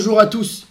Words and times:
Bonjour 0.00 0.18
à 0.18 0.26
tous. 0.26 0.66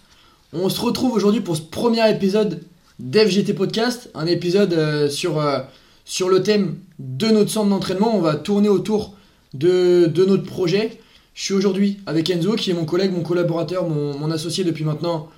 On 0.54 0.70
se 0.70 0.82
retrouve 0.82 1.14
aujourd'hui 1.14 1.42
pour 1.42 1.56
ce 1.56 1.62
premier 1.62 2.10
épisode 2.10 2.64
d'FGT 2.98 3.54
Podcast, 3.54 4.10
un 4.16 4.26
épisode 4.26 4.74
euh, 4.74 5.08
sur, 5.08 5.40
euh, 5.40 5.60
sur 6.04 6.30
le 6.30 6.42
thème 6.42 6.80
de 6.98 7.28
notre 7.28 7.52
centre 7.52 7.70
d'entraînement. 7.70 8.18
On 8.18 8.22
va 8.22 8.36
tourner 8.36 8.70
autour 8.70 9.14
de, 9.54 10.08
de 10.08 10.26
notre 10.26 10.46
projet. 10.46 11.00
Je 11.36 11.44
suis 11.44 11.54
aujourd'hui 11.54 12.00
avec 12.08 12.28
Enzo, 12.32 12.56
qui 12.56 12.72
est 12.72 12.74
mon 12.74 12.86
collègue, 12.86 13.12
mon 13.14 13.22
collaborateur, 13.22 13.88
mon, 13.88 14.18
mon 14.18 14.32
associé 14.32 14.64
depuis 14.64 14.84
maintenant, 14.84 15.30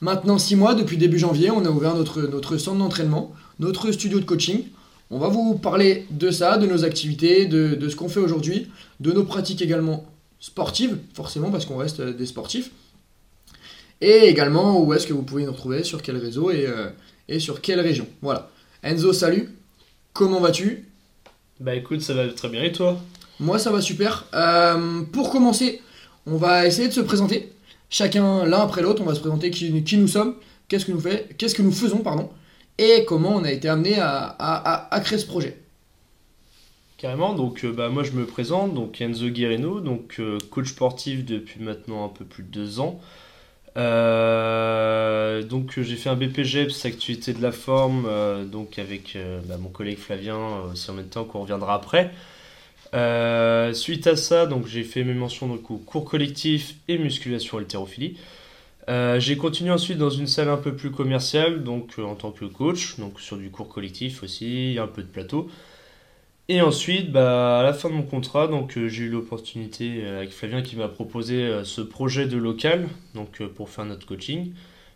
maintenant 0.00 0.36
6 0.36 0.56
mois. 0.56 0.74
Depuis 0.74 0.96
début 0.96 1.20
janvier, 1.20 1.52
on 1.52 1.64
a 1.64 1.70
ouvert 1.70 1.94
notre, 1.94 2.22
notre 2.22 2.56
centre 2.56 2.78
d'entraînement, 2.78 3.30
notre 3.60 3.92
studio 3.92 4.18
de 4.18 4.24
coaching. 4.24 4.64
On 5.12 5.20
va 5.20 5.28
vous 5.28 5.54
parler 5.54 6.08
de 6.10 6.32
ça, 6.32 6.58
de 6.58 6.66
nos 6.66 6.84
activités, 6.84 7.46
de, 7.46 7.76
de 7.76 7.88
ce 7.88 7.94
qu'on 7.94 8.08
fait 8.08 8.18
aujourd'hui, 8.18 8.66
de 8.98 9.12
nos 9.12 9.22
pratiques 9.22 9.62
également 9.62 10.06
sportives, 10.40 10.98
forcément 11.14 11.52
parce 11.52 11.66
qu'on 11.66 11.76
reste 11.76 12.00
euh, 12.00 12.12
des 12.12 12.26
sportifs. 12.26 12.72
Et 14.00 14.28
également 14.28 14.80
où 14.80 14.92
est-ce 14.94 15.06
que 15.06 15.12
vous 15.12 15.22
pouvez 15.22 15.44
nous 15.44 15.52
retrouver, 15.52 15.82
sur 15.82 16.02
quel 16.02 16.16
réseau 16.16 16.50
et, 16.50 16.66
euh, 16.66 16.90
et 17.28 17.40
sur 17.40 17.60
quelle 17.60 17.80
région. 17.80 18.06
Voilà. 18.22 18.50
Enzo, 18.82 19.12
salut. 19.12 19.50
Comment 20.12 20.40
vas-tu? 20.40 20.88
Bah 21.60 21.74
écoute, 21.74 22.00
ça 22.00 22.14
va 22.14 22.28
très 22.28 22.48
bien 22.48 22.62
et 22.62 22.72
toi? 22.72 23.00
Moi, 23.40 23.58
ça 23.58 23.70
va 23.72 23.80
super. 23.80 24.26
Euh, 24.34 25.02
pour 25.12 25.30
commencer, 25.30 25.80
on 26.26 26.36
va 26.36 26.66
essayer 26.66 26.88
de 26.88 26.92
se 26.92 27.00
présenter. 27.00 27.52
Chacun 27.90 28.44
l'un 28.44 28.60
après 28.60 28.82
l'autre, 28.82 29.02
on 29.02 29.06
va 29.06 29.14
se 29.14 29.20
présenter 29.20 29.50
qui, 29.50 29.82
qui 29.82 29.96
nous 29.96 30.08
sommes, 30.08 30.34
qu'est-ce 30.68 30.84
que 30.84 30.92
nous 30.92 31.00
fait, 31.00 31.34
qu'est-ce 31.38 31.54
que 31.54 31.62
nous 31.62 31.72
faisons, 31.72 31.98
pardon, 31.98 32.28
et 32.76 33.04
comment 33.06 33.34
on 33.34 33.44
a 33.44 33.50
été 33.50 33.68
amené 33.68 33.98
à, 33.98 34.24
à- 34.26 34.72
à- 34.72 34.94
à 34.94 35.00
créer 35.00 35.18
ce 35.18 35.26
projet. 35.26 35.56
Carrément, 36.98 37.34
donc 37.34 37.64
euh, 37.64 37.72
bah, 37.72 37.88
moi 37.88 38.02
je 38.02 38.10
me 38.12 38.26
présente, 38.26 38.74
donc 38.74 39.00
Enzo 39.00 39.28
Guerrino, 39.28 39.80
donc 39.80 40.16
euh, 40.18 40.38
coach 40.50 40.68
sportif 40.70 41.24
depuis 41.24 41.62
maintenant 41.62 42.04
un 42.04 42.08
peu 42.08 42.24
plus 42.24 42.42
de 42.42 42.50
deux 42.50 42.80
ans. 42.80 43.00
Euh, 43.78 45.42
donc 45.44 45.78
euh, 45.78 45.82
j'ai 45.82 45.96
fait 45.96 46.08
un 46.08 46.16
BPGEPS, 46.16 46.84
activité 46.84 47.32
de 47.32 47.40
la 47.40 47.52
forme, 47.52 48.06
euh, 48.08 48.44
donc 48.44 48.78
avec 48.78 49.16
bah, 49.46 49.56
mon 49.58 49.68
collègue 49.68 49.98
Flavien 49.98 50.38
aussi 50.72 50.90
en 50.90 50.94
même 50.94 51.08
temps 51.08 51.24
qu'on 51.24 51.40
reviendra 51.40 51.74
après. 51.74 52.10
Suite 53.74 54.06
à 54.06 54.16
ça, 54.16 54.46
donc 54.46 54.66
j'ai 54.66 54.82
fait 54.82 55.04
mes 55.04 55.14
mentions 55.14 55.52
au 55.52 55.76
cours 55.76 56.04
collectif 56.04 56.74
et 56.88 56.98
musculation 56.98 57.58
haltérophilie. 57.58 58.16
J'ai 58.88 59.36
continué 59.36 59.70
ensuite 59.70 59.98
dans 59.98 60.10
une 60.10 60.26
salle 60.26 60.48
un 60.48 60.56
peu 60.56 60.74
plus 60.74 60.90
commerciale, 60.90 61.62
donc 61.62 61.98
en 61.98 62.14
tant 62.14 62.30
que 62.30 62.46
coach, 62.46 62.98
donc 62.98 63.20
sur 63.20 63.36
du 63.36 63.50
cours 63.50 63.68
collectif 63.68 64.22
aussi, 64.22 64.78
un 64.80 64.86
peu 64.86 65.02
de 65.02 65.08
plateau. 65.08 65.50
Et 66.50 66.62
ensuite, 66.62 67.12
bah, 67.12 67.60
à 67.60 67.62
la 67.62 67.74
fin 67.74 67.90
de 67.90 67.94
mon 67.94 68.02
contrat, 68.02 68.48
donc 68.48 68.78
euh, 68.78 68.88
j'ai 68.88 69.04
eu 69.04 69.10
l'opportunité 69.10 70.00
euh, 70.02 70.16
avec 70.16 70.30
Flavien 70.30 70.62
qui 70.62 70.76
m'a 70.76 70.88
proposé 70.88 71.42
euh, 71.42 71.62
ce 71.62 71.82
projet 71.82 72.26
de 72.26 72.38
local, 72.38 72.88
donc 73.14 73.42
pour 73.48 73.68
faire 73.68 73.84
notre 73.84 74.06
coaching. 74.06 74.52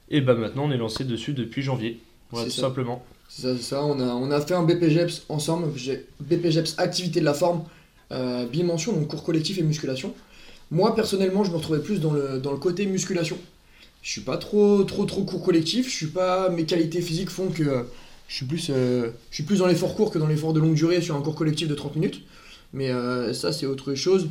Et 0.08 0.22
bah 0.22 0.32
maintenant, 0.34 0.64
on 0.64 0.70
est 0.70 0.78
lancé 0.78 1.04
dessus 1.04 1.34
depuis 1.34 1.60
janvier. 1.60 2.00
Voilà, 2.30 2.46
tout 2.46 2.52
ça. 2.54 2.62
simplement. 2.62 3.04
C'est 3.28 3.42
ça, 3.42 3.56
c'est 3.56 3.62
ça. 3.62 3.84
On 3.84 4.00
a, 4.00 4.14
on 4.14 4.30
a 4.30 4.40
fait 4.40 4.54
un 4.54 4.62
BPGEPS 4.62 5.26
ensemble, 5.28 5.68
BPGEPS 6.20 6.74
activité 6.78 7.20
de 7.20 7.26
la 7.26 7.34
forme, 7.34 7.64
bimension, 8.50 8.92
donc 8.92 9.08
cours 9.08 9.22
collectif 9.22 9.58
et 9.58 9.62
musculation. 9.62 10.14
Moi, 10.70 10.94
personnellement, 10.94 11.44
je 11.44 11.50
me 11.50 11.56
retrouvais 11.56 11.80
plus 11.80 12.00
dans 12.00 12.12
le, 12.12 12.40
dans 12.40 12.52
le 12.52 12.58
côté 12.58 12.86
musculation. 12.86 13.38
Je 14.02 14.10
suis 14.10 14.20
pas 14.22 14.38
trop, 14.38 14.84
trop, 14.84 15.04
trop 15.04 15.24
cours 15.24 15.42
collectif. 15.42 15.88
Je 15.90 15.94
suis 15.94 16.06
pas, 16.06 16.48
mes 16.48 16.64
qualités 16.64 17.00
physiques 17.00 17.30
font 17.30 17.48
que 17.48 17.86
je 18.32 18.38
suis 18.38 18.46
plus, 18.46 18.70
euh, 18.70 19.10
je 19.28 19.34
suis 19.34 19.42
plus 19.42 19.58
dans 19.58 19.66
l'effort 19.66 19.94
court 19.94 20.10
que 20.10 20.18
dans 20.18 20.26
l'effort 20.26 20.54
de 20.54 20.60
longue 20.60 20.72
durée 20.72 21.02
sur 21.02 21.14
un 21.14 21.20
cours 21.20 21.34
collectif 21.34 21.68
de 21.68 21.74
30 21.74 21.96
minutes. 21.96 22.22
Mais 22.72 22.88
euh, 22.88 23.34
ça, 23.34 23.52
c'est 23.52 23.66
autre 23.66 23.94
chose. 23.94 24.30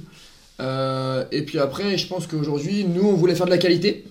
Euh, 0.60 1.24
et 1.32 1.44
puis 1.44 1.60
après, 1.60 2.00
je 2.00 2.08
pense 2.08 2.26
qu'aujourd'hui, 2.26 2.84
nous, 2.84 3.04
on 3.04 3.14
voulait 3.14 3.36
faire 3.36 3.46
de 3.46 3.52
la 3.52 3.60
qualité. 3.60 4.06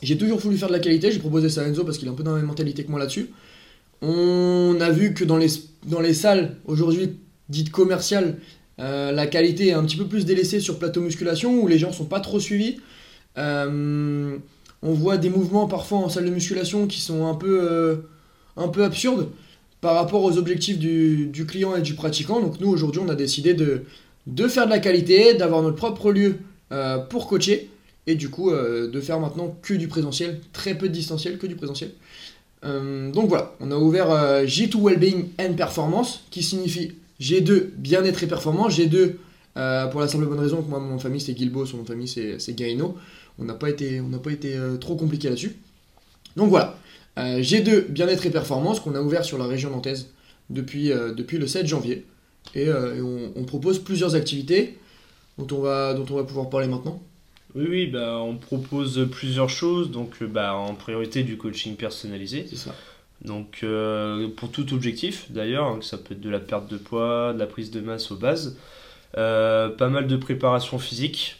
J'ai 0.00 0.16
toujours 0.16 0.38
voulu 0.38 0.56
faire 0.56 0.68
de 0.68 0.74
la 0.74 0.78
qualité. 0.78 1.10
J'ai 1.10 1.18
proposé 1.18 1.48
ça 1.48 1.62
à 1.62 1.64
Enzo 1.64 1.82
parce 1.82 1.98
qu'il 1.98 2.06
est 2.06 2.10
un 2.12 2.14
peu 2.14 2.22
dans 2.22 2.30
la 2.30 2.36
même 2.36 2.46
mentalité 2.46 2.84
que 2.84 2.90
moi 2.92 3.00
là-dessus. 3.00 3.30
On 4.00 4.76
a 4.80 4.90
vu 4.90 5.12
que 5.12 5.24
dans 5.24 5.38
les, 5.38 5.48
dans 5.86 6.00
les 6.00 6.14
salles 6.14 6.54
aujourd'hui 6.64 7.18
dites 7.48 7.72
commerciales, 7.72 8.38
la 8.78 9.26
qualité 9.26 9.68
est 9.68 9.72
un 9.72 9.84
petit 9.84 9.96
peu 9.96 10.06
plus 10.06 10.24
délaissée 10.24 10.60
sur 10.60 10.78
plateau 10.78 11.00
musculation 11.00 11.60
où 11.60 11.66
les 11.66 11.78
gens 11.78 11.92
sont 11.92 12.06
pas 12.06 12.20
trop 12.20 12.38
suivis. 12.38 12.76
On 13.36 14.40
voit 14.82 15.16
des 15.16 15.28
mouvements 15.30 15.66
parfois 15.66 15.98
en 15.98 16.08
salle 16.08 16.26
de 16.26 16.30
musculation 16.30 16.86
qui 16.86 17.00
sont 17.00 17.26
un 17.26 17.34
peu, 17.34 18.00
un 18.60 18.68
peu 18.68 18.84
absurdes 18.84 19.28
par 19.80 19.94
rapport 19.94 20.22
aux 20.22 20.36
objectifs 20.36 20.78
du, 20.78 21.46
client 21.48 21.74
et 21.74 21.82
du 21.82 21.94
pratiquant. 21.94 22.40
Donc 22.40 22.60
nous 22.60 22.68
aujourd'hui 22.68 23.00
on 23.04 23.08
a 23.08 23.14
décidé 23.14 23.54
de, 23.54 23.84
faire 24.48 24.66
de 24.66 24.70
la 24.70 24.78
qualité, 24.78 25.34
d'avoir 25.34 25.62
notre 25.62 25.76
propre 25.76 26.12
lieu 26.12 26.36
euh, 26.72 26.98
pour 26.98 27.26
coacher 27.26 27.70
et 28.06 28.14
du 28.14 28.28
coup 28.28 28.50
euh, 28.50 28.90
de 28.90 29.00
faire 29.00 29.18
maintenant 29.18 29.56
que 29.62 29.74
du 29.74 29.88
présentiel, 29.88 30.40
très 30.52 30.76
peu 30.76 30.88
de 30.88 30.94
distanciel, 30.94 31.38
que 31.38 31.46
du 31.46 31.56
présentiel. 31.56 31.90
Euh, 32.64 33.10
donc 33.10 33.28
voilà, 33.28 33.54
on 33.60 33.70
a 33.70 33.76
ouvert 33.76 34.10
euh, 34.10 34.44
G2 34.44 34.76
Wellbeing 34.82 35.28
and 35.40 35.54
Performance, 35.54 36.24
qui 36.30 36.42
signifie 36.42 36.92
G2 37.20 37.70
bien-être 37.76 38.22
et 38.22 38.26
performance, 38.26 38.78
G2 38.78 39.14
euh, 39.56 39.86
pour 39.86 40.00
la 40.00 40.08
simple 40.08 40.26
bonne 40.26 40.40
raison 40.40 40.62
que 40.62 40.68
moi 40.68 40.78
mon 40.78 40.98
famille 40.98 41.20
c'est 41.20 41.32
Guilbeault, 41.32 41.66
son 41.66 41.78
nom 41.78 41.82
de 41.84 41.88
famille 41.88 42.08
c'est 42.08 42.52
Guarino. 42.52 42.96
On 43.38 43.44
n'a 43.44 43.54
pas 43.54 43.70
été, 43.70 44.00
on 44.00 44.10
pas 44.18 44.32
été 44.32 44.58
trop 44.80 44.96
compliqué 44.96 45.28
là-dessus. 45.28 45.56
Donc 46.36 46.50
voilà, 46.50 46.78
Euh, 47.18 47.40
G2 47.40 47.88
bien-être 47.88 48.26
et 48.26 48.30
performance 48.30 48.80
qu'on 48.80 48.94
a 48.94 49.00
ouvert 49.00 49.24
sur 49.24 49.38
la 49.38 49.46
région 49.46 49.70
nantaise 49.70 50.10
depuis, 50.48 50.92
euh, 50.92 51.12
depuis 51.12 51.38
le 51.38 51.46
7 51.46 51.66
janvier. 51.66 52.06
Et, 52.54 52.68
euh, 52.68 52.96
et 52.96 53.00
on, 53.00 53.32
on 53.36 53.44
propose 53.44 53.78
plusieurs 53.78 54.14
activités 54.14 54.78
dont 55.38 55.56
on 55.56 55.60
va, 55.60 55.94
dont 55.94 56.06
on 56.10 56.16
va 56.16 56.24
pouvoir 56.24 56.48
parler 56.48 56.66
maintenant. 56.66 57.02
Oui, 57.54 57.66
oui, 57.68 57.86
bah, 57.86 58.18
on 58.20 58.36
propose 58.36 59.08
plusieurs 59.10 59.50
choses, 59.50 59.90
donc 59.90 60.22
bah, 60.22 60.54
en 60.54 60.74
priorité 60.74 61.24
du 61.24 61.36
coaching 61.36 61.74
personnalisé. 61.76 62.46
C'est 62.48 62.56
ça. 62.56 62.74
Donc 63.22 63.66
pour 64.36 64.50
tout 64.50 64.72
objectif 64.72 65.30
d'ailleurs, 65.30 65.66
hein, 65.66 65.78
que 65.78 65.84
ça 65.84 65.98
peut 65.98 66.14
être 66.14 66.22
de 66.22 66.30
la 66.30 66.38
perte 66.38 66.70
de 66.70 66.78
poids, 66.78 67.34
de 67.34 67.38
la 67.38 67.46
prise 67.46 67.70
de 67.70 67.80
masse 67.80 68.10
aux 68.10 68.16
bases, 68.16 68.56
pas 69.12 69.88
mal 69.90 70.06
de 70.06 70.16
préparation 70.16 70.78
physique 70.78 71.36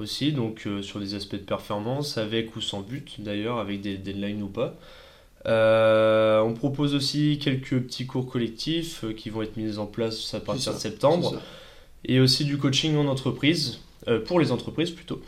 aussi, 0.00 0.32
donc 0.32 0.62
euh, 0.66 0.82
sur 0.82 1.00
des 1.00 1.14
aspects 1.14 1.34
de 1.34 1.38
performance, 1.38 2.18
avec 2.18 2.56
ou 2.56 2.60
sans 2.60 2.80
but 2.80 3.14
d'ailleurs, 3.18 3.58
avec 3.58 3.80
des 3.80 3.96
deadlines 3.96 4.42
ou 4.42 4.48
pas. 4.48 4.74
Euh, 5.46 6.40
on 6.40 6.52
propose 6.54 6.94
aussi 6.94 7.38
quelques 7.38 7.78
petits 7.78 8.06
cours 8.06 8.26
collectifs 8.28 9.04
euh, 9.04 9.12
qui 9.12 9.30
vont 9.30 9.42
être 9.42 9.56
mis 9.56 9.78
en 9.78 9.86
place 9.86 10.34
à 10.34 10.40
partir 10.40 10.64
ça, 10.64 10.72
de 10.74 10.78
septembre, 10.78 11.40
et 12.04 12.20
aussi 12.20 12.44
du 12.44 12.58
coaching 12.58 12.96
en 12.96 13.06
entreprise, 13.06 13.80
pour 14.26 14.40
les 14.40 14.52
entreprises 14.52 14.90
plutôt. 14.90 15.20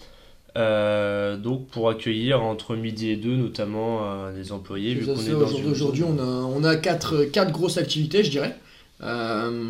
Donc 0.57 1.67
pour 1.69 1.91
accueillir 1.91 2.43
entre 2.43 2.77
midi 2.77 3.11
et 3.11 3.17
deux 3.17 3.37
notamment 3.37 4.31
des 4.33 4.53
employés 4.53 4.95
vu 4.95 5.07
qu'on 5.07 5.13
est 5.13 5.33
Aujourd'hui, 5.35 5.59
une 5.65 5.71
aujourd'hui, 5.71 6.03
zone- 6.03 6.21
on 6.21 6.23
a, 6.23 6.43
on 6.61 6.65
a 6.65 6.77
quatre, 6.77 7.25
quatre 7.25 7.53
grosses 7.53 7.77
activités, 7.79 8.25
je 8.25 8.31
dirais. 8.31 8.57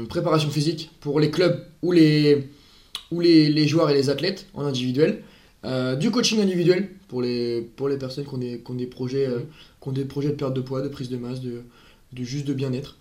Préparation 0.08 0.50
physique 0.50 0.90
pour 1.00 1.20
les 1.20 1.30
clubs 1.30 1.64
ou 1.82 1.92
les, 1.92 2.48
ou 3.10 3.20
les, 3.20 3.66
joueurs 3.66 3.90
et 3.90 3.94
les 3.94 4.10
athlètes 4.10 4.46
en 4.54 4.64
individuel. 4.64 5.22
Euh, 5.64 5.94
du 5.94 6.10
coaching 6.10 6.40
individuel 6.40 6.88
pour 7.08 7.20
les, 7.20 7.60
pour 7.76 7.88
les 7.88 7.98
personnes 7.98 8.24
qui 8.24 8.34
ont 8.34 8.38
des, 8.38 8.60
qui 8.60 8.70
ont 8.70 8.74
des 8.74 8.86
projets, 8.86 9.26
euh, 9.26 9.40
qui 9.82 9.88
ont 9.88 9.92
des 9.92 10.06
projets 10.06 10.30
de 10.30 10.34
perte 10.34 10.54
de 10.54 10.60
poids, 10.60 10.80
de 10.80 10.88
prise 10.88 11.10
de 11.10 11.18
masse, 11.18 11.40
de, 11.40 11.62
juste 12.16 12.46
de 12.46 12.54
bien-être. 12.54 12.96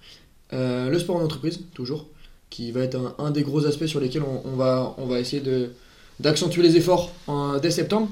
Euh, 0.51 0.89
le 0.89 0.99
sport 0.99 1.15
en 1.17 1.23
entreprise, 1.23 1.61
toujours, 1.73 2.07
qui 2.49 2.71
va 2.71 2.81
être 2.81 3.15
un, 3.17 3.31
des 3.31 3.43
gros 3.43 3.65
aspects 3.65 3.85
sur 3.85 3.99
lesquels 3.99 4.23
on, 4.23 4.55
va, 4.55 5.19
essayer 5.19 5.41
d'accentuer 6.19 6.63
les 6.63 6.75
efforts 6.75 7.11
dès 7.61 7.71
septembre. 7.71 8.09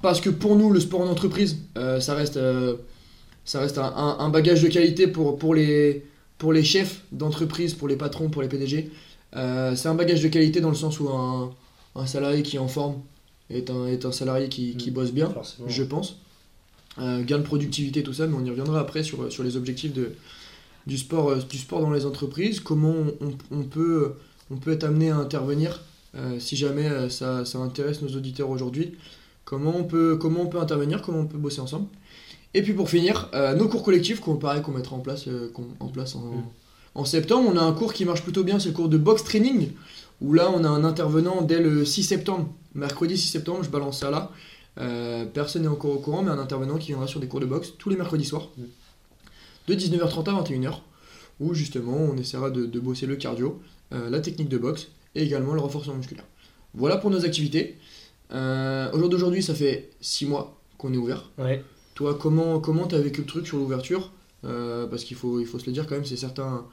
Parce 0.00 0.20
que 0.20 0.30
pour 0.30 0.56
nous, 0.56 0.70
le 0.70 0.78
sport 0.78 1.00
en 1.00 1.08
entreprise, 1.08 1.58
ça 1.74 2.14
reste, 2.14 2.38
un, 2.38 4.28
bagage 4.28 4.62
de 4.62 4.68
qualité 4.68 5.08
pour, 5.08 5.36
pour, 5.36 5.54
les, 5.54 6.04
pour 6.38 6.52
les 6.52 6.62
chefs 6.62 7.02
d'entreprise, 7.10 7.74
pour 7.74 7.88
les 7.88 7.96
patrons, 7.96 8.28
pour 8.28 8.42
les 8.42 8.48
PDG. 8.48 8.88
Euh, 9.36 9.76
c'est 9.76 9.88
un 9.88 9.94
bagage 9.94 10.22
de 10.22 10.28
qualité 10.28 10.60
dans 10.60 10.70
le 10.70 10.74
sens 10.74 10.98
où 11.00 11.08
un, 11.10 11.52
un 11.94 12.06
salarié 12.06 12.42
qui 12.42 12.56
est 12.56 12.60
en 12.60 12.68
forme 12.68 12.96
est 13.50 13.70
un, 13.70 13.86
est 13.86 14.04
un 14.04 14.12
salarié 14.12 14.48
qui, 14.48 14.76
qui 14.76 14.90
Mm. 14.90 14.94
bosse 14.94 15.12
bien, 15.12 15.30
Forcément. 15.30 15.68
je 15.68 15.82
pense. 15.84 16.16
Euh, 16.98 17.22
gain 17.22 17.38
de 17.38 17.42
productivité, 17.42 18.02
tout 18.02 18.14
ça, 18.14 18.26
mais 18.26 18.34
on 18.34 18.44
y 18.44 18.48
reviendra 18.50 18.80
après 18.80 19.02
sur, 19.02 19.30
sur 19.30 19.42
les 19.42 19.56
objectifs 19.58 19.92
de, 19.92 20.12
du, 20.86 20.96
sport, 20.96 21.28
euh, 21.30 21.36
du 21.48 21.58
sport 21.58 21.80
dans 21.82 21.90
les 21.90 22.06
entreprises, 22.06 22.60
comment 22.60 22.94
on, 23.50 23.62
peut, 23.64 24.14
on 24.50 24.56
peut 24.56 24.72
être 24.72 24.84
amené 24.84 25.10
à 25.10 25.16
intervenir 25.16 25.82
euh, 26.14 26.40
si 26.40 26.56
jamais 26.56 27.10
ça, 27.10 27.44
ça 27.44 27.58
intéresse 27.58 28.00
nos 28.00 28.08
auditeurs 28.16 28.48
aujourd'hui? 28.48 28.94
Comment 29.44 29.76
on, 29.76 29.84
peut, 29.84 30.16
comment 30.16 30.40
on 30.40 30.46
peut 30.46 30.58
intervenir, 30.58 31.02
comment 31.02 31.20
on 31.20 31.26
peut 31.26 31.36
bosser 31.38 31.60
ensemble? 31.60 31.86
Et 32.54 32.62
puis 32.62 32.72
pour 32.72 32.88
finir, 32.88 33.30
nos 33.58 33.68
cours 33.68 33.82
collectifs 33.82 34.18
qu'on 34.20 34.36
pareil 34.36 34.62
qu'on 34.62 34.72
mettra 34.72 34.96
en 34.96 35.00
place, 35.00 35.26
qu'on- 35.52 35.68
en, 35.78 35.88
place 35.88 36.16
en, 36.16 36.20
Mm. 36.20 36.44
En 36.96 37.04
septembre. 37.04 37.50
On 37.52 37.56
a 37.56 37.62
un 37.62 37.72
cours 37.72 37.92
qui 37.92 38.04
marche 38.04 38.22
plutôt 38.22 38.42
bien, 38.42 38.58
c'est 38.58 38.68
le 38.68 38.74
cours 38.74 38.88
de 38.88 38.98
box 38.98 39.22
training, 39.22 39.70
où 40.20 40.32
là 40.32 40.50
on 40.50 40.64
a 40.64 40.68
un 40.68 40.82
intervenant 40.84 41.42
dès 41.42 41.60
le 41.60 41.84
6 41.84 42.02
septembre. 42.02 42.48
Mercredi 42.74 43.16
6 43.16 43.28
septembre, 43.28 43.62
je 43.62 43.70
balance 43.70 44.00
ça 44.00 44.10
là. 44.10 44.32
Euh, 44.78 45.24
personne 45.24 45.62
n'est 45.62 45.68
encore 45.68 45.92
au 45.92 45.98
courant, 45.98 46.22
mais 46.22 46.30
un 46.30 46.38
intervenant 46.38 46.76
qui 46.76 46.88
viendra 46.88 47.06
sur 47.06 47.20
des 47.20 47.28
cours 47.28 47.40
de 47.40 47.46
boxe 47.46 47.72
tous 47.78 47.88
les 47.90 47.96
mercredis 47.96 48.24
soirs, 48.26 48.48
Mm. 48.58 48.62
de 49.68 49.74
19h30 49.74 50.28
à 50.28 50.32
21h, 50.42 50.80
où 51.40 51.54
justement 51.54 51.96
on 51.96 52.16
essaiera 52.16 52.50
de, 52.50 52.66
de 52.66 52.80
bosser 52.80 53.06
le 53.06 53.16
cardio, 53.16 53.60
euh, 53.94 54.10
la 54.10 54.20
technique 54.20 54.48
de 54.48 54.58
boxe 54.58 54.88
et 55.14 55.22
également 55.22 55.54
le 55.54 55.60
renforcement 55.60 55.94
musculaire. 55.94 56.24
Voilà 56.74 56.96
pour 56.98 57.10
nos 57.10 57.24
activités. 57.24 57.78
Euh, 58.32 58.90
au 58.92 58.98
jour 58.98 59.08
d'aujourd'hui, 59.08 59.42
ça 59.42 59.54
fait 59.54 59.90
6 60.00 60.26
mois 60.26 60.58
qu'on 60.78 60.92
est 60.92 60.98
ouvert. 60.98 61.30
Ouais. 61.38 61.64
Toi, 61.94 62.18
comment 62.20 62.60
comment 62.60 62.86
t'as 62.86 62.98
vécu 62.98 63.22
le 63.22 63.26
truc 63.26 63.46
sur 63.46 63.56
l'ouverture? 63.56 64.10
Parce 64.90 65.04
qu'il 65.04 65.16
faut, 65.16 65.40
il 65.40 65.46
faut 65.46 65.58
se 65.58 65.66
le 65.66 65.72
dire 65.72 65.86
quand 65.86 65.94
même, 65.96 66.04
c'est 66.04 66.16
certains, 66.16 66.64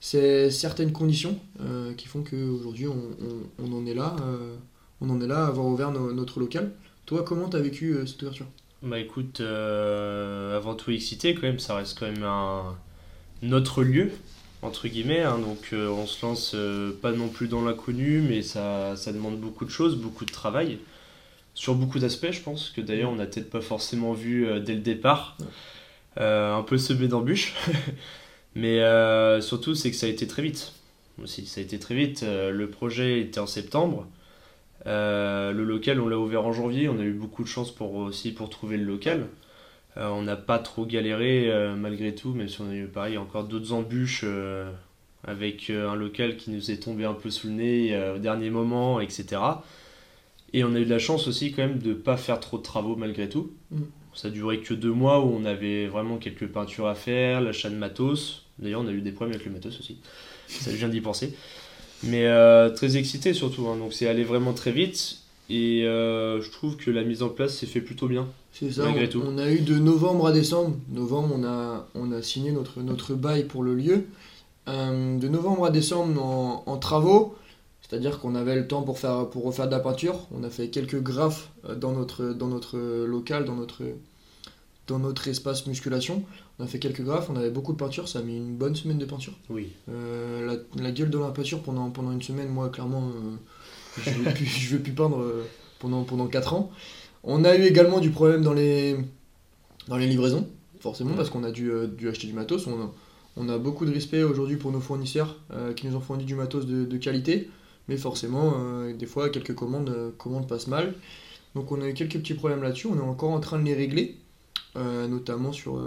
c'est 0.00 0.50
certaines 0.50 0.92
conditions 0.92 1.38
euh, 1.60 1.94
qui 1.94 2.08
font 2.08 2.22
qu'aujourd'hui 2.22 2.88
on, 2.88 2.94
on, 3.60 3.64
on 3.72 3.76
en 3.78 3.86
est 3.86 3.94
là, 3.94 4.16
euh, 4.22 4.56
on 5.00 5.10
en 5.10 5.20
est 5.20 5.26
là 5.26 5.44
à 5.44 5.48
avoir 5.48 5.66
ouvert 5.66 5.90
no- 5.92 6.12
notre 6.12 6.40
local. 6.40 6.72
Toi, 7.06 7.24
comment 7.24 7.48
t'as 7.48 7.60
vécu 7.60 7.94
euh, 7.94 8.06
cette 8.06 8.22
ouverture? 8.22 8.46
Bah 8.82 8.98
écoute, 8.98 9.40
euh, 9.40 10.56
avant 10.56 10.74
tout 10.74 10.90
excité 10.90 11.34
quand 11.34 11.42
même, 11.42 11.60
ça 11.60 11.76
reste 11.76 11.98
quand 11.98 12.06
même 12.10 12.24
un 12.24 12.76
notre 13.42 13.82
lieu 13.82 14.12
entre 14.62 14.88
guillemets, 14.88 15.22
hein, 15.22 15.38
donc 15.38 15.70
euh, 15.72 15.88
on 15.88 16.06
se 16.06 16.24
lance 16.24 16.52
euh, 16.54 16.92
pas 17.02 17.12
non 17.12 17.28
plus 17.28 17.48
dans 17.48 17.62
l'inconnu, 17.64 18.20
mais 18.20 18.42
ça, 18.42 18.96
ça 18.96 19.12
demande 19.12 19.38
beaucoup 19.38 19.64
de 19.64 19.70
choses, 19.70 19.96
beaucoup 19.96 20.24
de 20.24 20.32
travail 20.32 20.78
sur 21.54 21.74
beaucoup 21.74 21.98
d'aspects, 21.98 22.32
je 22.32 22.40
pense 22.40 22.70
que 22.70 22.80
d'ailleurs 22.80 23.10
on 23.10 23.16
n'a 23.16 23.26
peut-être 23.26 23.50
pas 23.50 23.60
forcément 23.60 24.12
vu 24.14 24.46
euh, 24.46 24.60
dès 24.60 24.74
le 24.74 24.80
départ, 24.80 25.36
Ouais. 25.40 25.46
Euh, 26.18 26.54
un 26.54 26.62
peu 26.62 26.76
semé 26.76 27.08
d'embûches, 27.08 27.54
mais 28.54 28.80
euh, 28.80 29.40
surtout 29.40 29.74
c'est 29.74 29.90
que 29.90 29.96
ça 29.96 30.04
a 30.06 30.10
été 30.10 30.26
très 30.26 30.42
vite 30.42 30.74
aussi, 31.22 31.46
ça 31.46 31.60
a 31.60 31.64
été 31.64 31.78
très 31.78 31.94
vite. 31.94 32.22
Euh, 32.22 32.50
le 32.50 32.68
projet 32.68 33.20
était 33.20 33.40
en 33.40 33.46
septembre. 33.46 34.06
Le 34.84 35.62
local, 35.62 36.00
on 36.00 36.08
l'a 36.08 36.18
ouvert 36.18 36.44
en 36.44 36.52
janvier. 36.52 36.88
On 36.88 36.98
a 36.98 37.04
eu 37.04 37.12
beaucoup 37.12 37.44
de 37.44 37.48
chance 37.48 37.70
pour, 37.70 37.94
aussi 37.94 38.32
pour 38.32 38.50
trouver 38.50 38.76
le 38.76 38.84
local. 38.84 39.26
On 39.96 40.22
n'a 40.22 40.36
pas 40.36 40.58
trop 40.58 40.86
galéré 40.86 41.52
malgré 41.76 42.14
tout, 42.14 42.32
même 42.32 42.48
si 42.48 42.60
on 42.62 42.70
a 42.70 42.74
eu 42.74 42.86
pareil 42.86 43.16
encore 43.16 43.44
d'autres 43.44 43.72
embûches 43.72 44.24
avec 45.22 45.70
un 45.70 45.94
local 45.94 46.36
qui 46.36 46.50
nous 46.50 46.72
est 46.72 46.82
tombé 46.82 47.04
un 47.04 47.14
peu 47.14 47.30
sous 47.30 47.46
le 47.46 47.52
nez 47.52 48.12
au 48.16 48.18
dernier 48.18 48.50
moment, 48.50 48.98
etc. 48.98 49.40
Et 50.52 50.64
on 50.64 50.74
a 50.74 50.80
eu 50.80 50.84
de 50.84 50.90
la 50.90 50.98
chance 50.98 51.28
aussi 51.28 51.52
quand 51.52 51.62
même 51.62 51.78
de 51.78 51.94
pas 51.94 52.16
faire 52.16 52.40
trop 52.40 52.58
de 52.58 52.62
travaux 52.64 52.96
malgré 52.96 53.28
tout. 53.28 53.52
Mm. 53.70 53.82
Ça 54.14 54.28
a 54.28 54.30
duré 54.30 54.60
que 54.60 54.74
deux 54.74 54.92
mois 54.92 55.20
où 55.24 55.34
on 55.34 55.44
avait 55.44 55.86
vraiment 55.86 56.18
quelques 56.18 56.46
peintures 56.46 56.86
à 56.86 56.94
faire, 56.94 57.40
l'achat 57.40 57.70
de 57.70 57.76
matos. 57.76 58.44
D'ailleurs, 58.58 58.82
on 58.82 58.86
a 58.86 58.92
eu 58.92 59.00
des 59.00 59.12
problèmes 59.12 59.34
avec 59.34 59.46
le 59.46 59.52
matos 59.52 59.78
aussi. 59.78 59.96
Ça, 60.46 60.70
je 60.70 60.76
viens 60.76 60.88
d'y 60.88 61.00
penser. 61.00 61.34
Mais 62.02 62.26
euh, 62.26 62.68
très 62.70 62.96
excité 62.96 63.32
surtout, 63.32 63.68
hein. 63.68 63.76
donc 63.76 63.92
c'est 63.92 64.08
allé 64.08 64.24
vraiment 64.24 64.52
très 64.52 64.72
vite 64.72 65.18
et 65.48 65.84
euh, 65.84 66.40
je 66.42 66.50
trouve 66.50 66.76
que 66.76 66.90
la 66.90 67.04
mise 67.04 67.22
en 67.22 67.28
place 67.28 67.56
s'est 67.56 67.66
fait 67.66 67.80
plutôt 67.80 68.08
bien. 68.08 68.26
C'est 68.52 68.72
ça, 68.72 68.84
Malgré 68.84 69.06
on, 69.06 69.08
tout. 69.08 69.22
on 69.24 69.38
a 69.38 69.50
eu 69.50 69.60
de 69.60 69.76
novembre 69.78 70.26
à 70.26 70.32
décembre. 70.32 70.76
Novembre, 70.90 71.34
on 71.38 71.44
a, 71.44 71.86
on 71.94 72.10
a 72.10 72.20
signé 72.20 72.50
notre, 72.52 72.80
notre 72.80 73.14
bail 73.14 73.44
pour 73.44 73.62
le 73.62 73.74
lieu. 73.74 74.04
Euh, 74.68 75.18
de 75.18 75.28
novembre 75.28 75.64
à 75.64 75.70
décembre 75.70 76.22
en, 76.22 76.62
en 76.66 76.76
travaux, 76.76 77.36
c'est-à-dire 77.92 78.20
qu'on 78.20 78.34
avait 78.34 78.56
le 78.56 78.66
temps 78.66 78.80
pour, 78.80 78.98
faire, 78.98 79.28
pour 79.28 79.44
refaire 79.44 79.66
de 79.66 79.70
la 79.72 79.78
peinture. 79.78 80.26
On 80.34 80.44
a 80.44 80.48
fait 80.48 80.68
quelques 80.68 81.02
graphes 81.02 81.50
euh, 81.68 81.74
dans 81.74 81.92
notre, 81.92 82.32
dans 82.32 82.48
notre 82.48 82.78
local, 83.04 83.44
dans 83.44 83.54
notre, 83.54 83.82
dans 84.86 84.98
notre 84.98 85.28
espace 85.28 85.66
musculation. 85.66 86.22
On 86.58 86.64
a 86.64 86.66
fait 86.66 86.78
quelques 86.78 87.02
graphes, 87.02 87.28
on 87.28 87.36
avait 87.36 87.50
beaucoup 87.50 87.72
de 87.74 87.76
peinture, 87.76 88.08
ça 88.08 88.20
a 88.20 88.22
mis 88.22 88.38
une 88.38 88.54
bonne 88.56 88.74
semaine 88.74 88.96
de 88.96 89.04
peinture. 89.04 89.34
Oui. 89.50 89.72
Euh, 89.90 90.46
la, 90.74 90.82
la 90.82 90.90
gueule 90.90 91.10
de 91.10 91.18
la 91.18 91.32
peinture 91.32 91.60
pendant, 91.60 91.90
pendant 91.90 92.12
une 92.12 92.22
semaine, 92.22 92.48
moi 92.48 92.70
clairement, 92.70 93.08
euh, 93.08 94.00
je 94.02 94.08
ne 94.08 94.24
veux, 94.24 94.32
plus- 94.32 94.46
je 94.46 94.76
veux 94.76 94.82
plus 94.82 94.92
peindre 94.92 95.22
pendant, 95.78 96.02
pendant 96.04 96.28
4 96.28 96.54
ans. 96.54 96.70
On 97.24 97.44
a 97.44 97.54
eu 97.56 97.64
également 97.64 98.00
du 98.00 98.08
problème 98.08 98.40
dans 98.40 98.54
les, 98.54 98.96
dans 99.88 99.98
les 99.98 100.06
livraisons, 100.06 100.48
forcément, 100.80 101.12
parce 101.12 101.28
qu'on 101.28 101.44
a 101.44 101.50
dû, 101.50 101.70
euh, 101.70 101.88
dû 101.88 102.08
acheter 102.08 102.26
du 102.26 102.32
matos. 102.32 102.66
On 102.68 102.80
a, 102.80 102.90
on 103.36 103.50
a 103.50 103.58
beaucoup 103.58 103.84
de 103.84 103.92
respect 103.92 104.22
aujourd'hui 104.22 104.56
pour 104.56 104.72
nos 104.72 104.80
fournisseurs 104.80 105.36
qui 105.76 105.86
nous 105.86 105.94
ont 105.94 106.00
fourni 106.00 106.24
du 106.24 106.34
matos 106.34 106.64
de, 106.64 106.86
de 106.86 106.96
qualité, 106.96 107.50
mais 107.88 107.96
forcément, 107.96 108.54
euh, 108.56 108.94
des 108.94 109.06
fois, 109.06 109.28
quelques 109.28 109.54
commandes, 109.54 109.90
euh, 109.90 110.10
commandes 110.16 110.48
passent 110.48 110.68
mal. 110.68 110.94
Donc 111.54 111.70
on 111.72 111.80
a 111.82 111.88
eu 111.88 111.94
quelques 111.94 112.18
petits 112.18 112.34
problèmes 112.34 112.62
là-dessus, 112.62 112.86
on 112.86 112.96
est 112.96 113.00
encore 113.00 113.30
en 113.30 113.40
train 113.40 113.58
de 113.58 113.64
les 113.64 113.74
régler, 113.74 114.16
euh, 114.76 115.06
notamment 115.06 115.52
sur, 115.52 115.78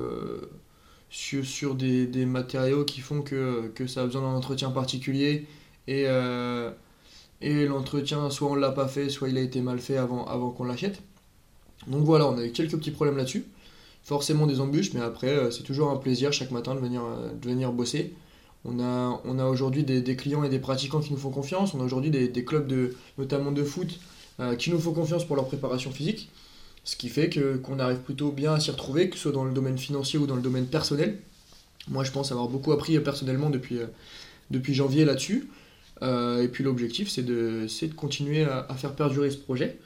sur, 1.09 1.75
des, 1.75 2.05
des 2.05 2.25
matériaux 2.25 2.85
qui 2.85 3.01
font 3.01 3.21
que, 3.23 3.71
que 3.73 3.87
ça 3.87 4.03
a 4.03 4.05
besoin 4.05 4.21
d'un 4.21 4.37
entretien 4.37 4.69
particulier 4.69 5.47
et, 5.87 6.05
et 7.41 7.65
l'entretien, 7.65 8.29
soit 8.29 8.51
on 8.51 8.55
l'a 8.55 8.71
pas 8.71 8.87
fait, 8.87 9.09
soit 9.09 9.29
il 9.29 9.37
a 9.39 9.41
été 9.41 9.59
mal 9.61 9.79
fait 9.79 9.97
avant, 9.97 10.25
avant 10.25 10.51
qu'on 10.51 10.65
l'achète. 10.65 11.01
Donc 11.87 12.03
voilà, 12.03 12.27
on 12.27 12.37
a 12.37 12.45
eu 12.45 12.51
quelques 12.51 12.77
petits 12.77 12.91
problèmes 12.91 13.17
là-dessus. 13.17 13.45
Forcément 14.03 14.45
des 14.45 14.59
embûches, 14.59 14.93
mais 14.93 15.01
après, 15.01 15.49
c'est 15.49 15.63
toujours 15.63 15.89
un 15.89 15.97
plaisir 15.97 16.31
chaque 16.31 16.51
matin 16.51 16.75
de 16.75 16.79
venir, 16.79 17.01
de 17.41 17.49
venir 17.49 17.71
bosser. 17.71 18.13
On 18.65 18.79
a, 18.79 19.21
on 19.25 19.39
a 19.39 19.45
aujourd'hui 19.45 19.83
des, 19.83 20.01
des 20.01 20.15
clients 20.15 20.43
et 20.43 20.49
des 20.49 20.59
pratiquants 20.59 20.99
qui 20.99 21.11
nous 21.11 21.19
font 21.19 21.29
confiance. 21.29 21.73
On 21.73 21.81
a 21.81 21.83
aujourd'hui 21.83 22.11
des, 22.11 22.27
des 22.27 22.43
clubs, 22.43 22.67
de, 22.67 22.95
notamment 23.17 23.51
de 23.51 23.63
foot, 23.63 23.99
euh, 24.39 24.55
qui 24.55 24.71
nous 24.71 24.79
font 24.79 24.93
confiance 24.93 25.25
pour 25.25 25.35
leur 25.35 25.45
préparation 25.45 25.91
physique. 25.91 26.29
Ce 26.83 26.95
qui 26.95 27.09
fait 27.09 27.29
que, 27.29 27.57
qu'on 27.57 27.79
arrive 27.79 27.99
plutôt 27.99 28.31
bien 28.31 28.53
à 28.53 28.59
s'y 28.59 28.71
retrouver, 28.71 29.09
que 29.09 29.15
ce 29.15 29.23
soit 29.23 29.31
dans 29.31 29.43
le 29.43 29.53
domaine 29.53 29.77
financier 29.77 30.19
ou 30.19 30.27
dans 30.27 30.35
le 30.35 30.41
domaine 30.41 30.65
personnel. 30.65 31.17
Moi, 31.87 32.03
je 32.03 32.11
pense 32.11 32.31
avoir 32.31 32.47
beaucoup 32.47 32.71
appris 32.71 32.97
euh, 32.97 33.01
personnellement 33.01 33.49
depuis, 33.49 33.77
euh, 33.77 33.87
depuis 34.51 34.73
janvier 34.73 35.05
là-dessus. 35.05 35.49
Euh, 36.01 36.41
et 36.41 36.47
puis 36.47 36.63
l'objectif, 36.63 37.09
c'est 37.09 37.23
de, 37.23 37.67
continuer 37.95 38.43
à, 38.43 38.65
à 38.69 38.75
faire 38.75 38.93
perdurer 38.93 39.31
ce 39.31 39.37
projet. 39.37 39.77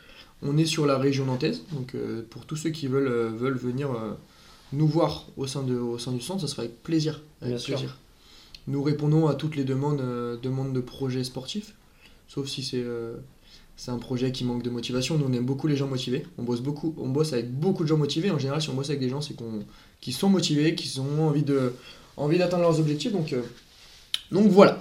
On 0.41 0.57
est 0.57 0.65
sur 0.65 0.85
la 0.85 0.97
région 0.97 1.25
nantaise, 1.25 1.63
donc 1.73 1.97
pour 2.29 2.45
tous 2.45 2.55
ceux 2.55 2.69
qui 2.69 2.87
veulent, 2.87 3.35
veulent 3.35 3.57
venir 3.57 3.89
nous 4.71 4.87
voir 4.87 5.27
au 5.35 5.47
sein, 5.47 5.63
de, 5.63 5.75
au 5.75 5.99
sein 5.99 6.13
du 6.13 6.21
centre, 6.21 6.39
ça 6.39 6.47
sera 6.47 6.61
avec 6.61 6.81
plaisir. 6.81 7.21
Avec 7.41 7.55
Bien 7.55 7.77
sûr. 7.77 7.97
Nous 8.69 8.83
répondons 8.83 9.25
à 9.27 9.33
toutes 9.33 9.55
les 9.55 9.63
demandes, 9.63 9.99
euh, 9.99 10.37
demandes 10.37 10.73
de 10.73 10.79
projets 10.79 11.23
sportifs, 11.23 11.73
sauf 12.27 12.47
si 12.47 12.61
c'est 12.61 12.83
euh, 12.83 13.15
c'est 13.75 13.89
un 13.89 13.97
projet 13.97 14.31
qui 14.31 14.43
manque 14.43 14.61
de 14.61 14.69
motivation. 14.69 15.17
Nous, 15.17 15.25
on 15.27 15.33
aime 15.33 15.45
beaucoup 15.45 15.65
les 15.65 15.75
gens 15.75 15.87
motivés. 15.87 16.23
On 16.37 16.43
bosse, 16.43 16.61
beaucoup, 16.61 16.93
on 16.99 17.09
bosse 17.09 17.33
avec 17.33 17.51
beaucoup 17.51 17.81
de 17.81 17.87
gens 17.87 17.97
motivés. 17.97 18.29
En 18.29 18.37
général, 18.37 18.61
si 18.61 18.69
on 18.69 18.75
bosse 18.75 18.89
avec 18.89 18.99
des 18.99 19.09
gens, 19.09 19.21
c'est 19.21 19.33
qu'on 19.33 19.63
qui 20.01 20.11
sont 20.11 20.29
motivés, 20.29 20.75
qui 20.75 20.99
ont 20.99 21.27
envie 21.27 21.43
envie 22.15 22.37
d'atteindre 22.37 22.61
leurs 22.61 22.79
objectifs. 22.79 23.11
Donc, 23.11 23.33
euh, 23.33 23.41
donc 24.31 24.51
voilà. 24.51 24.77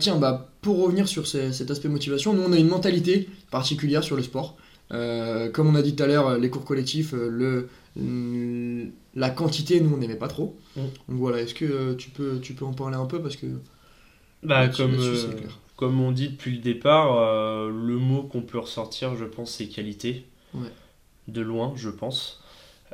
Tiens, 0.00 0.16
bah, 0.16 0.50
pour 0.60 0.82
revenir 0.82 1.06
sur 1.06 1.28
cet 1.28 1.70
aspect 1.70 1.88
motivation, 1.88 2.32
nous 2.32 2.42
on 2.42 2.52
a 2.52 2.56
une 2.56 2.68
mentalité 2.68 3.28
particulière 3.52 4.02
sur 4.02 4.16
le 4.16 4.22
sport. 4.24 4.56
Comme 4.90 5.68
on 5.68 5.74
a 5.76 5.82
dit 5.82 5.94
tout 5.94 6.02
à 6.02 6.08
l'heure, 6.08 6.38
les 6.38 6.50
cours 6.50 6.64
collectifs, 6.64 7.12
le, 7.12 7.68
la 9.14 9.30
quantité, 9.30 9.80
nous 9.80 9.94
on 9.94 9.98
n'aimait 9.98 10.16
pas 10.16 10.28
trop. 10.28 10.56
Mm. 10.76 10.80
Donc 10.80 11.18
voilà, 11.18 11.40
est-ce 11.40 11.54
que 11.54 11.64
euh, 11.64 11.94
tu, 11.94 12.10
peux, 12.10 12.40
tu 12.40 12.54
peux 12.54 12.64
en 12.64 12.72
parler 12.72 12.96
un 12.96 13.06
peu 13.06 13.20
parce 13.20 13.36
que 13.36 13.46
Bah, 14.42 14.68
comme, 14.68 14.94
euh, 14.98 15.32
comme 15.76 16.00
on 16.00 16.12
dit 16.12 16.28
depuis 16.28 16.52
le 16.52 16.58
départ, 16.58 17.16
euh, 17.16 17.70
le 17.70 17.96
mot 17.96 18.22
qu'on 18.24 18.42
peut 18.42 18.58
ressortir, 18.58 19.16
je 19.16 19.24
pense, 19.24 19.52
c'est 19.52 19.68
qualité. 19.68 20.26
Ouais. 20.54 20.70
De 21.28 21.40
loin, 21.40 21.72
je 21.76 21.90
pense. 21.90 22.42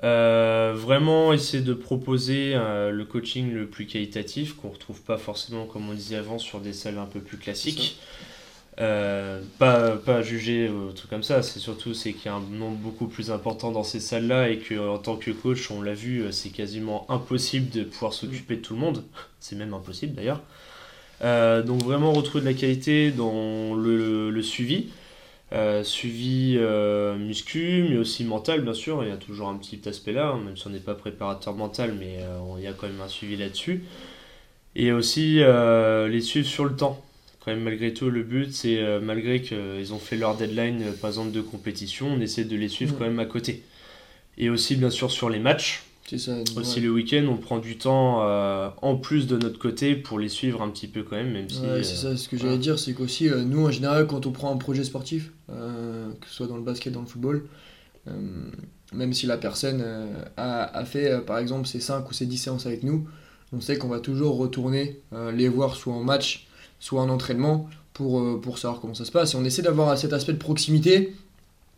Euh, 0.02 0.74
vraiment 0.76 1.32
essayer 1.32 1.62
de 1.62 1.72
proposer 1.72 2.52
euh, 2.54 2.90
le 2.90 3.04
coaching 3.04 3.52
le 3.52 3.68
plus 3.68 3.86
qualitatif, 3.86 4.54
qu'on 4.54 4.70
retrouve 4.70 5.00
pas 5.02 5.16
forcément, 5.16 5.66
comme 5.66 5.88
on 5.88 5.94
disait 5.94 6.16
avant, 6.16 6.38
sur 6.38 6.60
des 6.60 6.72
salles 6.72 6.98
un 6.98 7.06
peu 7.06 7.20
plus 7.20 7.38
classiques. 7.38 7.98
Euh, 8.80 9.40
pas, 9.60 9.96
pas 9.96 10.22
juger 10.22 10.66
euh, 10.68 10.90
truc 10.90 11.08
comme 11.08 11.22
ça, 11.22 11.42
c'est 11.42 11.60
surtout 11.60 11.94
c'est 11.94 12.12
qu'il 12.12 12.26
y 12.26 12.28
a 12.28 12.34
un 12.34 12.40
nombre 12.40 12.76
beaucoup 12.76 13.06
plus 13.06 13.30
important 13.30 13.70
dans 13.70 13.84
ces 13.84 14.00
salles-là 14.00 14.48
et 14.48 14.58
que 14.58 14.74
en 14.88 14.98
tant 14.98 15.16
que 15.16 15.30
coach, 15.30 15.70
on 15.70 15.80
l'a 15.80 15.94
vu, 15.94 16.22
euh, 16.22 16.32
c'est 16.32 16.50
quasiment 16.50 17.06
impossible 17.08 17.70
de 17.70 17.84
pouvoir 17.84 18.12
s'occuper 18.12 18.56
de 18.56 18.62
tout 18.62 18.74
le 18.74 18.80
monde. 18.80 19.04
C'est 19.40 19.56
même 19.56 19.74
impossible 19.74 20.14
d'ailleurs. 20.14 20.40
Euh, 21.22 21.62
donc 21.62 21.82
vraiment 21.82 22.12
retrouver 22.12 22.40
de 22.40 22.46
la 22.48 22.54
qualité 22.54 23.10
dans 23.10 23.74
le, 23.74 24.30
le 24.30 24.42
suivi. 24.42 24.88
Suivi 25.84 26.58
muscu, 27.18 27.86
mais 27.88 27.96
aussi 27.96 28.24
mental, 28.24 28.62
bien 28.62 28.74
sûr. 28.74 29.04
Il 29.04 29.10
y 29.10 29.12
a 29.12 29.16
toujours 29.16 29.48
un 29.48 29.56
petit 29.56 29.80
aspect 29.88 30.12
là, 30.12 30.30
hein, 30.30 30.40
même 30.44 30.56
si 30.56 30.66
on 30.66 30.70
n'est 30.70 30.80
pas 30.80 30.94
préparateur 30.94 31.54
mental, 31.54 31.94
mais 31.96 32.18
il 32.58 32.64
y 32.64 32.66
a 32.66 32.72
quand 32.72 32.88
même 32.88 33.00
un 33.00 33.08
suivi 33.08 33.36
là-dessus. 33.36 33.84
Et 34.74 34.90
aussi 34.90 35.36
les 35.36 36.20
suivre 36.22 36.48
sur 36.48 36.64
le 36.64 36.74
temps. 36.74 37.00
Quand 37.44 37.50
même, 37.52 37.62
malgré 37.62 37.92
tout, 37.92 38.08
le 38.10 38.22
but, 38.22 38.52
c'est 38.52 38.78
euh, 38.78 39.00
malgré 39.00 39.42
qu'ils 39.42 39.92
ont 39.92 39.98
fait 39.98 40.16
leur 40.16 40.34
deadline, 40.36 40.82
euh, 40.82 40.92
par 40.92 41.10
exemple, 41.10 41.30
de 41.32 41.40
compétition, 41.42 42.06
on 42.08 42.20
essaie 42.20 42.44
de 42.44 42.56
les 42.56 42.68
suivre 42.68 42.94
Mm. 42.94 42.98
quand 42.98 43.04
même 43.04 43.18
à 43.18 43.26
côté. 43.26 43.62
Et 44.38 44.48
aussi, 44.50 44.76
bien 44.76 44.90
sûr, 44.90 45.10
sur 45.10 45.28
les 45.28 45.38
matchs. 45.38 45.82
c'est 46.08 46.18
ça. 46.18 46.32
Aussi 46.56 46.78
ouais. 46.80 46.86
le 46.86 46.90
week-end, 46.90 47.26
on 47.28 47.36
prend 47.36 47.58
du 47.58 47.76
temps 47.76 48.22
euh, 48.22 48.68
en 48.82 48.96
plus 48.96 49.26
de 49.26 49.36
notre 49.36 49.58
côté 49.58 49.94
pour 49.94 50.18
les 50.18 50.28
suivre 50.28 50.62
un 50.62 50.70
petit 50.70 50.88
peu 50.88 51.02
quand 51.02 51.16
même, 51.16 51.32
même 51.32 51.48
si. 51.50 51.60
Ouais, 51.60 51.66
euh, 51.68 51.82
c'est 51.82 51.96
ça, 51.96 52.16
ce 52.16 52.28
que 52.28 52.36
j'allais 52.38 52.58
dire, 52.58 52.78
c'est 52.78 52.94
qu'aussi, 52.94 53.28
nous 53.46 53.66
en 53.66 53.70
général, 53.70 54.06
quand 54.06 54.26
on 54.26 54.32
prend 54.32 54.50
un 54.52 54.56
projet 54.56 54.84
sportif, 54.84 55.30
que 55.48 56.26
ce 56.28 56.34
soit 56.34 56.46
dans 56.46 56.56
le 56.56 56.62
basket, 56.62 56.92
dans 56.92 57.00
le 57.00 57.06
football, 57.06 57.44
même 58.92 59.12
si 59.12 59.26
la 59.26 59.36
personne 59.38 59.84
a, 60.36 60.64
a 60.64 60.84
fait 60.84 61.20
par 61.24 61.38
exemple 61.38 61.66
ses 61.66 61.80
5 61.80 62.08
ou 62.08 62.12
ses 62.12 62.26
10 62.26 62.36
séances 62.38 62.66
avec 62.66 62.82
nous, 62.82 63.08
on 63.52 63.60
sait 63.60 63.78
qu'on 63.78 63.88
va 63.88 64.00
toujours 64.00 64.36
retourner 64.36 65.00
les 65.34 65.48
voir 65.48 65.74
soit 65.76 65.94
en 65.94 66.02
match, 66.04 66.46
soit 66.78 67.00
en 67.00 67.08
entraînement 67.08 67.68
pour, 67.94 68.20
euh, 68.20 68.38
pour 68.40 68.58
savoir 68.58 68.82
comment 68.82 68.92
ça 68.92 69.06
se 69.06 69.12
passe. 69.12 69.32
Et 69.32 69.36
on 69.38 69.44
essaie 69.44 69.62
d'avoir 69.62 69.96
cet 69.96 70.12
aspect 70.12 70.34
de 70.34 70.38
proximité. 70.38 71.14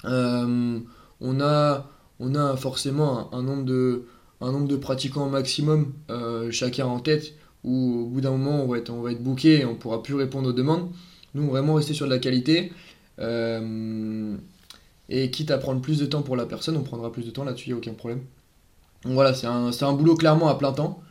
Euh, 0.04 0.80
on, 1.20 1.40
a, 1.40 1.86
a 2.20 2.56
forcément 2.56 3.32
un, 3.32 3.42
nombre, 3.42 3.64
de, 3.64 4.06
un 4.40 4.50
nombre 4.50 4.74
pratiquants 4.76 5.28
maximum, 5.28 5.92
euh, 6.10 6.50
chacun 6.50 6.86
en 6.86 6.98
tête, 6.98 7.34
où 7.62 8.02
au 8.02 8.06
bout 8.06 8.20
d'un 8.20 8.30
moment 8.32 8.62
on 8.64 8.66
va 8.66 8.78
être, 8.78 8.90
on 8.90 9.06
et 9.44 9.64
on 9.64 9.74
pourra 9.76 10.02
plus 10.02 10.14
répondre 10.14 10.48
aux 10.48 10.52
demandes. 10.52 10.90
Nous, 11.34 11.48
vraiment 11.48 11.74
rester 11.74 11.94
sur 11.94 12.06
de 12.06 12.10
la 12.10 12.18
qualité. 12.18 12.72
et 15.08 15.30
quitte 15.30 15.50
à 15.50 15.58
prendre 15.58 15.80
plus 15.80 15.98
de 15.98 16.06
temps 16.06 16.22
pour 16.22 16.36
la 16.36 16.46
personne, 16.46 16.76
on 16.76 16.82
prendra 16.82 17.12
plus 17.12 17.24
de 17.24 17.30
temps 17.30 17.44
là-dessus, 17.44 17.68
il 17.68 17.72
n'y 17.72 17.74
a 17.74 17.78
aucun 17.78 17.92
problème. 17.92 18.22
Voilà, 19.04 19.34
c'est 19.34 19.46
un, 19.46 19.70
un, 19.70 19.92
boulot 19.92 20.16
clairement 20.16 20.48
à 20.48 20.54
plein 20.56 20.72
temps, 20.72 21.02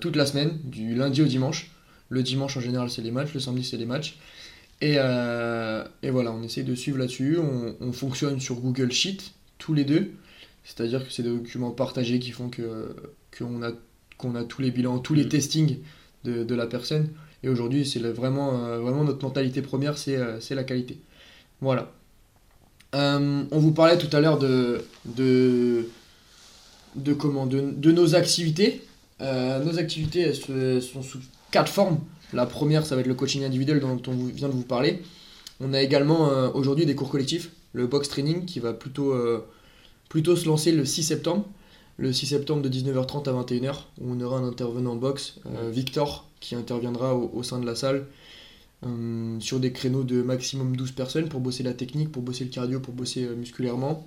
toute 0.00 0.16
la 0.16 0.26
semaine, 0.26 0.58
du 0.64 0.94
lundi 0.94 1.22
au 1.22 1.26
dimanche. 1.26 1.70
Le 2.08 2.22
dimanche 2.22 2.56
en 2.56 2.60
général 2.60 2.90
c'est 2.90 3.02
les 3.02 3.10
matchs, 3.10 3.34
le 3.34 3.40
samedi 3.40 3.64
c'est 3.64 3.76
les 3.76 3.86
matchs. 3.86 4.18
Et, 4.80 4.92
et, 4.92 6.10
voilà, 6.10 6.30
on 6.30 6.42
essaye 6.44 6.62
de 6.62 6.76
suivre 6.76 6.98
là-dessus. 6.98 7.36
On, 7.38 7.74
on, 7.80 7.92
fonctionne 7.92 8.38
sur 8.38 8.60
Google 8.60 8.92
Sheet 8.92 9.32
tous 9.58 9.74
les 9.74 9.84
deux. 9.84 10.12
C'est-à-dire 10.62 11.04
que 11.04 11.12
c'est 11.12 11.24
des 11.24 11.30
documents 11.30 11.72
partagés 11.72 12.20
qui 12.20 12.30
font 12.30 12.48
que 12.48 12.94
qu'on 13.36 13.62
a, 13.62 13.72
qu'on 14.18 14.34
a 14.34 14.44
tous 14.44 14.62
les 14.62 14.70
bilans, 14.70 14.98
tous 14.98 15.14
les 15.14 15.24
mm. 15.24 15.28
testings 15.28 15.78
de, 16.24 16.44
de 16.44 16.54
la 16.54 16.66
personne. 16.66 17.08
Et 17.42 17.48
aujourd'hui, 17.48 17.86
c'est 17.86 18.00
vraiment, 18.00 18.64
euh, 18.64 18.78
vraiment 18.78 19.04
notre 19.04 19.24
mentalité 19.24 19.62
première, 19.62 19.96
c'est 19.96 20.16
euh, 20.16 20.38
la 20.50 20.64
qualité. 20.64 20.98
Voilà. 21.60 21.92
Euh, 22.94 23.44
on 23.50 23.58
vous 23.58 23.72
parlait 23.72 23.98
tout 23.98 24.14
à 24.16 24.20
l'heure 24.20 24.38
de, 24.38 24.82
de, 25.04 25.88
de, 26.96 27.12
comment, 27.12 27.46
de, 27.46 27.60
de 27.60 27.92
nos 27.92 28.14
activités. 28.14 28.82
nos 29.20 29.78
activités 29.78 30.20
elles 30.20 30.82
sont 30.82 31.02
sous 31.02 31.20
quatre 31.50 31.72
formes. 31.72 31.98
La 32.32 32.46
première, 32.46 32.84
ça 32.84 32.94
va 32.94 33.00
être 33.00 33.06
le 33.06 33.14
coaching 33.14 33.44
individuel 33.44 33.80
dont 33.80 34.00
on 34.06 34.12
vient 34.26 34.48
de 34.48 34.52
vous 34.52 34.62
parler. 34.62 35.02
On 35.60 35.72
a 35.72 35.82
également 35.82 36.28
aujourd'hui 36.54 36.86
des 36.86 36.94
cours 36.94 37.08
collectifs, 37.08 37.50
le 37.72 37.86
box 37.86 38.08
training 38.08 38.44
qui 38.44 38.60
va 38.60 38.72
plutôt 38.72 39.14
plutôt 40.08 40.36
se 40.36 40.46
lancer 40.46 40.72
le 40.72 40.84
6 40.84 41.02
septembre. 41.02 41.44
Le 41.96 42.12
6 42.12 42.26
septembre 42.26 42.62
de 42.62 42.68
19h30 42.68 43.28
à 43.28 43.32
21h, 43.32 43.74
où 44.00 44.12
on 44.12 44.20
aura 44.20 44.38
un 44.38 44.44
intervenant 44.44 44.94
box, 44.94 45.40
euh, 45.46 45.68
Victor, 45.68 46.28
qui 46.38 46.54
interviendra 46.54 47.16
au, 47.16 47.42
sein 47.42 47.58
de 47.58 47.66
la 47.66 47.74
salle 47.74 48.06
euh, 48.86 49.40
sur 49.40 49.58
des 49.58 49.72
créneaux 49.72 50.04
de 50.04 50.22
maximum 50.22 50.76
12 50.76 50.92
personnes 50.92 51.28
pour 51.28 51.40
bosser 51.40 51.64
la 51.64 51.74
technique, 51.74 52.12
pour 52.12 52.22
bosser 52.22 52.44
le 52.44 52.50
cardio, 52.50 52.78
pour 52.78 52.94
bosser 52.94 53.24
euh, 53.24 53.34
musculairement. 53.34 54.06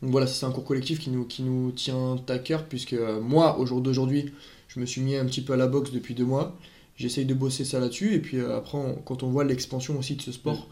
Donc 0.00 0.12
voilà, 0.12 0.28
c'est 0.28 0.46
un 0.46 0.52
cours 0.52 0.64
collectif 0.64 1.00
qui 1.00 1.10
nous, 1.10 1.24
qui 1.24 1.42
nous 1.42 1.72
tient 1.72 2.22
à 2.28 2.38
cœur, 2.38 2.64
puisque 2.66 2.94
moi, 3.20 3.58
au 3.58 3.66
jour 3.66 3.80
d'aujourd'hui, 3.80 4.32
je 4.68 4.80
me 4.80 4.86
suis 4.86 5.00
mis 5.00 5.16
un 5.16 5.24
petit 5.24 5.42
peu 5.42 5.52
à 5.52 5.56
la 5.56 5.66
boxe 5.66 5.90
depuis 5.92 6.14
deux 6.14 6.24
mois. 6.24 6.56
J'essaye 6.96 7.26
de 7.26 7.34
bosser 7.34 7.64
ça 7.64 7.78
là-dessus, 7.78 8.14
et 8.14 8.20
puis 8.20 8.40
après, 8.40 8.78
quand 9.04 9.22
on 9.22 9.28
voit 9.28 9.44
l'expansion 9.44 9.98
aussi 9.98 10.16
de 10.16 10.22
ce 10.22 10.32
sport, 10.32 10.68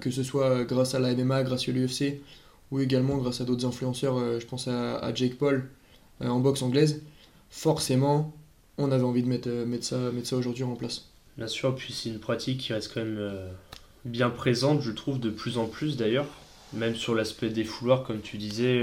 que 0.00 0.10
ce 0.10 0.22
soit 0.22 0.64
grâce 0.64 0.94
à 0.94 0.98
la 0.98 1.14
MMA, 1.14 1.42
grâce 1.42 1.68
à 1.68 1.72
l'UFC, 1.72 2.20
ou 2.72 2.80
également 2.80 3.18
grâce 3.18 3.40
à 3.40 3.44
d'autres 3.44 3.66
influenceurs, 3.66 4.16
euh, 4.16 4.40
je 4.40 4.46
pense 4.46 4.66
à, 4.66 5.14
Jake 5.14 5.36
Paul 5.36 5.68
euh, 6.22 6.28
en 6.28 6.40
boxe 6.40 6.62
anglaise, 6.62 7.02
forcément, 7.50 8.34
on 8.78 8.90
avait 8.90 9.04
envie 9.04 9.22
de 9.22 9.28
mettre, 9.28 9.48
euh, 9.48 9.66
mettre 9.66 9.84
ça, 9.84 9.98
mettre 10.10 10.26
ça 10.26 10.36
aujourd'hui 10.36 10.64
en 10.64 10.74
place. 10.74 11.10
Bien 11.36 11.46
sûr, 11.46 11.74
puis 11.74 11.92
c'est 11.92 12.08
une 12.08 12.18
pratique 12.18 12.58
qui 12.58 12.72
reste 12.72 12.92
quand 12.92 13.04
même 13.04 13.30
bien 14.04 14.30
présente, 14.30 14.82
je 14.82 14.90
trouve, 14.90 15.20
de 15.20 15.30
plus 15.30 15.56
en 15.56 15.66
plus 15.66 15.96
d'ailleurs. 15.96 16.26
Même 16.74 16.94
sur 16.94 17.14
l'aspect 17.14 17.50
des 17.50 17.64
fouloirs, 17.64 18.02
comme 18.04 18.20
tu 18.20 18.38
disais, 18.38 18.82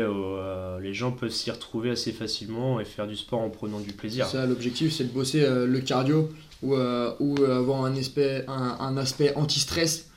les 0.81 0.93
gens 0.93 1.12
peuvent 1.12 1.31
s'y 1.31 1.50
retrouver 1.50 1.89
assez 1.89 2.12
facilement 2.12 2.79
et 2.79 2.86
faire 2.86 3.08
du 3.08 3.15
sport 3.15 3.41
en 3.41 3.50
prenant 3.50 3.79
du 3.79 3.93
plaisir. 3.93 4.27
Ça, 4.27 4.46
l'objectif, 4.46 4.93
c'est 4.93 5.05
de 5.05 5.12
bosser 5.12 5.41
le 5.41 5.79
cardio 5.79 6.29
ou, 6.62 6.75
ou 6.75 7.43
avoir 7.43 7.86
un 7.86 7.96
aspect, 7.96 8.46
un, 8.48 8.77
un 8.79 8.98
aspect 8.98 9.34
anti-stress 9.36 10.10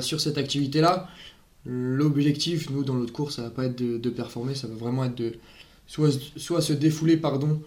sur 0.00 0.20
cette 0.20 0.36
activité-là. 0.36 1.08
L'objectif, 1.66 2.70
nous, 2.70 2.84
dans 2.84 2.94
notre 2.94 3.12
course, 3.12 3.36
ça 3.36 3.42
va 3.42 3.50
pas 3.50 3.64
être 3.64 3.76
de, 3.76 4.10
performer, 4.10 4.54
ça 4.54 4.68
va 4.68 4.74
vraiment 4.74 5.04
être 5.04 5.16
de 5.16 5.32
soit, 5.88 6.10
soit 6.36 6.60
se 6.60 6.72
défouler, 6.72 7.16
pardon, 7.16 7.60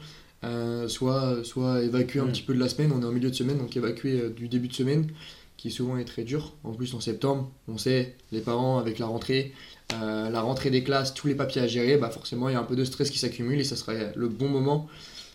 euh, 0.46 0.88
soit, 0.88 1.44
soit 1.44 1.84
évacuer 1.84 2.22
un 2.22 2.25
mm. 2.25 2.32
petit 2.32 2.41
peu 2.44 2.53
de 2.53 2.60
la 2.60 2.70
semaine. 2.70 2.94
On 2.94 3.01
est 3.01 3.06
en 3.06 3.12
milieu 3.12 3.29
de 3.29 3.36
semaine, 3.36 3.58
donc 3.58 3.75
évacuer 3.75 4.22
euh, 4.22 4.29
du 4.29 4.48
début 4.48 4.70
de 4.70 4.74
semaine, 4.74 5.08
qui 5.59 5.71
souvent 5.71 5.97
est 5.97 6.05
très 6.05 6.23
dur. 6.23 6.53
En 6.63 6.73
plus, 6.73 6.93
en 6.93 7.01
septembre, 7.01 7.51
on 7.67 7.77
sait, 7.77 8.15
les 8.31 8.39
parents, 8.39 8.79
avec 8.79 8.97
la 8.97 9.07
rentrée, 9.07 9.53
euh, 9.93 10.29
la 10.29 10.41
rentrée 10.41 10.69
des 10.69 10.83
classes, 10.83 11.13
tous 11.13 11.27
les 11.27 11.35
papiers 11.35 11.61
à 11.61 11.67
gérer, 11.67 11.97
bah 11.97 12.09
forcément, 12.09 12.49
il 12.49 12.53
y 12.53 12.55
a 12.55 12.59
un 12.59 12.63
peu 12.63 12.75
de 12.75 12.85
stress 12.85 13.09
qui 13.09 13.19
s'accumule 13.19 13.59
et 13.59 13.65
ça 13.65 13.75
serait 13.75 14.13
le 14.15 14.29
bon 14.29 14.47
moment 14.47 14.87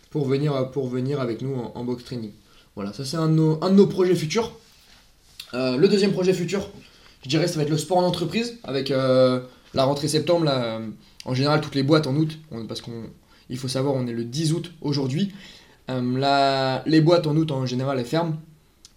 pour 0.09 0.25
venir, 0.27 0.71
pour 0.71 0.89
venir 0.89 1.21
avec 1.21 1.41
nous 1.41 1.53
en, 1.53 1.83
box 1.83 2.03
training. 2.03 2.31
Voilà, 2.75 2.91
ça 2.91 3.05
c'est 3.05 3.17
un, 3.17 3.29
de 3.29 3.69
nos 3.69 3.87
projets 3.87 4.15
futurs. 4.15 4.51
le 5.53 5.85
deuxième 5.87 6.11
projet 6.11 6.33
futur, 6.33 6.69
je 7.25 7.29
dirais 7.29 7.47
ça 7.47 7.55
va 7.55 7.63
être 7.63 7.69
le 7.69 7.77
sport 7.77 7.97
en 7.97 8.03
entreprise 8.03 8.59
avec 8.63 8.91
euh, 8.91 9.41
la 9.73 9.83
rentrée 9.83 10.07
septembre. 10.07 10.45
Euh, 10.47 10.87
en 11.25 11.33
général, 11.33 11.59
toutes 11.59 11.73
les 11.73 11.81
boîtes 11.81 12.05
en 12.05 12.15
août, 12.15 12.37
parce 12.67 12.81
qu'il 12.81 13.57
faut 13.57 13.67
savoir, 13.67 13.95
on 13.95 14.05
est 14.05 14.13
le 14.13 14.23
10 14.23 14.53
août 14.53 14.71
aujourd'hui. 14.81 15.33
Euh, 15.89 16.79
les 16.85 17.01
boîtes 17.01 17.25
en 17.25 17.35
août 17.35 17.51
en 17.51 17.65
général 17.65 17.99
elles 17.99 18.05
ferment, 18.05 18.35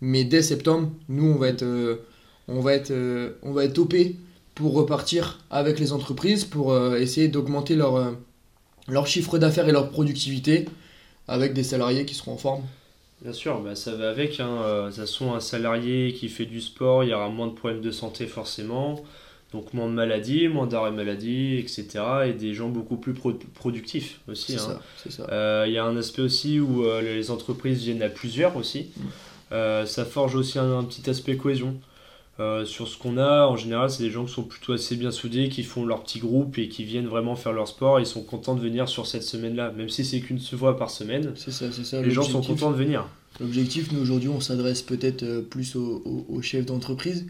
mais 0.01 0.25
dès 0.25 0.43
septembre, 0.43 0.91
nous 1.09 1.27
on 1.27 1.37
va 1.37 1.49
être, 1.49 1.65
on 2.49 2.61
va 2.61 2.75
être, 2.75 2.93
on 3.43 3.53
va 3.53 3.65
être 3.65 3.75
topé 3.75 4.17
pour 4.55 4.75
repartir 4.75 5.41
avec 5.51 5.79
les 5.79 5.93
entreprises 5.93 6.45
pour 6.45 6.77
essayer 6.97 7.29
d'augmenter 7.29 7.77
leur, 7.77 8.15
leur 8.89 9.07
chiffre 9.07 9.39
d'affaires 9.39 9.69
et 9.69 9.73
leur 9.73 9.91
productivité 9.91 10.67
avec 11.29 11.53
des 11.53 11.63
salariés 11.63 12.05
qui 12.05 12.15
seront 12.15 12.33
en 12.33 12.39
forme 12.39 12.63
Bien 13.23 13.33
sûr, 13.33 13.61
bah 13.61 13.75
ça 13.75 13.95
va 13.95 14.11
avec. 14.11 14.39
Hein. 14.39 14.63
Euh, 14.63 14.85
de 14.85 14.89
toute 14.91 15.01
façon, 15.01 15.35
un 15.35 15.41
salarié 15.41 16.13
qui 16.13 16.29
fait 16.29 16.47
du 16.47 16.61
sport, 16.61 17.03
il 17.03 17.11
y 17.11 17.15
aura 17.15 17.29
moins 17.29 17.49
de 17.49 17.53
problèmes 17.53 17.81
de 17.81 17.91
santé 17.91 18.27
forcément. 18.27 19.03
Donc 19.53 19.73
moins 19.73 19.89
de 19.89 19.95
maladies, 19.95 20.47
moins 20.47 20.67
d'arrêt 20.67 20.93
maladie, 20.93 21.57
etc. 21.57 21.87
Et 22.27 22.33
des 22.33 22.55
gens 22.55 22.69
beaucoup 22.69 22.97
plus 22.97 23.15
productifs 23.15 24.21
aussi. 24.29 24.53
C'est 24.53 24.61
hein. 24.61 24.81
ça. 25.09 25.27
Euh, 25.33 25.65
il 25.67 25.73
y 25.73 25.79
a 25.79 25.85
un 25.85 25.97
aspect 25.97 26.23
aussi 26.23 26.61
où 26.61 26.85
euh, 26.85 27.01
les 27.01 27.31
entreprises 27.31 27.83
viennent 27.83 28.03
à 28.03 28.11
plusieurs 28.11 28.57
aussi. 28.57 28.91
Mm. 29.51 29.87
ça 29.87 30.05
forge 30.05 30.35
aussi 30.35 30.59
un, 30.59 30.79
un, 30.79 30.85
petit 30.85 31.09
aspect 31.09 31.37
cohésion. 31.37 31.79
Euh, 32.41 32.65
sur 32.65 32.87
ce 32.87 32.97
qu'on 32.97 33.19
a, 33.19 33.47
en 33.47 33.57
général, 33.57 33.91
c'est 33.91 34.05
des 34.05 34.11
gens 34.11 34.25
qui 34.25 34.33
sont 34.33 34.45
plutôt 34.45 34.73
assez 34.73 34.95
bien 34.95 35.11
soudés, 35.11 35.49
qui 35.49 35.65
font 35.65 35.85
leur 35.85 36.05
petit 36.05 36.21
groupe 36.21 36.57
et 36.59 36.69
qui 36.69 36.85
viennent 36.85 37.09
vraiment 37.09 37.35
faire 37.35 37.53
leur 37.53 37.67
sport. 37.67 37.99
Ils 37.99 38.07
sont 38.07 38.23
contents 38.23 38.55
de 38.55 38.61
venir 38.61 38.89
sur 38.89 39.09
cette 39.09 39.25
semaine-là, 39.25 39.73
même 39.73 39.89
si 39.89 40.05
c'est 40.05 40.21
qu'une 40.21 40.39
fois 40.39 40.77
par 40.77 40.91
semaine. 40.91 41.33
C'est 41.35 41.51
ça, 41.51 41.73
c'est 41.73 41.85
ça. 41.85 42.01
Les 42.01 42.13
gens 42.13 42.23
sont 42.23 42.41
contents 42.41 42.71
de 42.71 42.77
venir. 42.77 43.09
L'objectif, 43.41 43.91
nous 43.91 44.01
aujourd'hui, 44.01 44.29
on 44.29 44.41
s'adresse 44.41 44.83
peut-être 44.83 45.25
euh, 45.25 45.43
plus 45.43 45.75
aux, 45.75 46.41
chefs 46.43 46.65
d'entreprise 46.65 47.27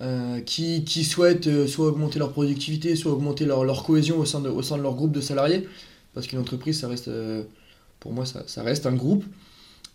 euh, 0.00 0.40
qui, 0.40 0.84
qui, 0.84 1.02
souhaitent 1.02 1.66
soit 1.66 1.88
augmenter 1.88 2.20
leur 2.20 2.30
productivité, 2.30 2.94
soit 2.94 3.12
augmenter 3.12 3.46
leur, 3.46 3.64
leur 3.64 3.82
cohésion 3.82 4.18
au 4.18 4.24
sein, 4.24 4.40
de, 4.40 4.48
au 4.48 4.62
sein 4.62 4.76
de 4.76 4.82
leur 4.82 4.94
groupe 4.94 5.12
de 5.12 5.20
salariés. 5.20 5.68
Parce 6.12 6.28
qu'une 6.28 6.38
entreprise, 6.38 6.78
ça 6.78 6.86
reste, 6.86 7.10
pour 7.98 8.12
moi, 8.12 8.24
ça, 8.24 8.44
ça, 8.46 8.62
reste 8.62 8.86
un 8.86 8.94
groupe. 8.94 9.24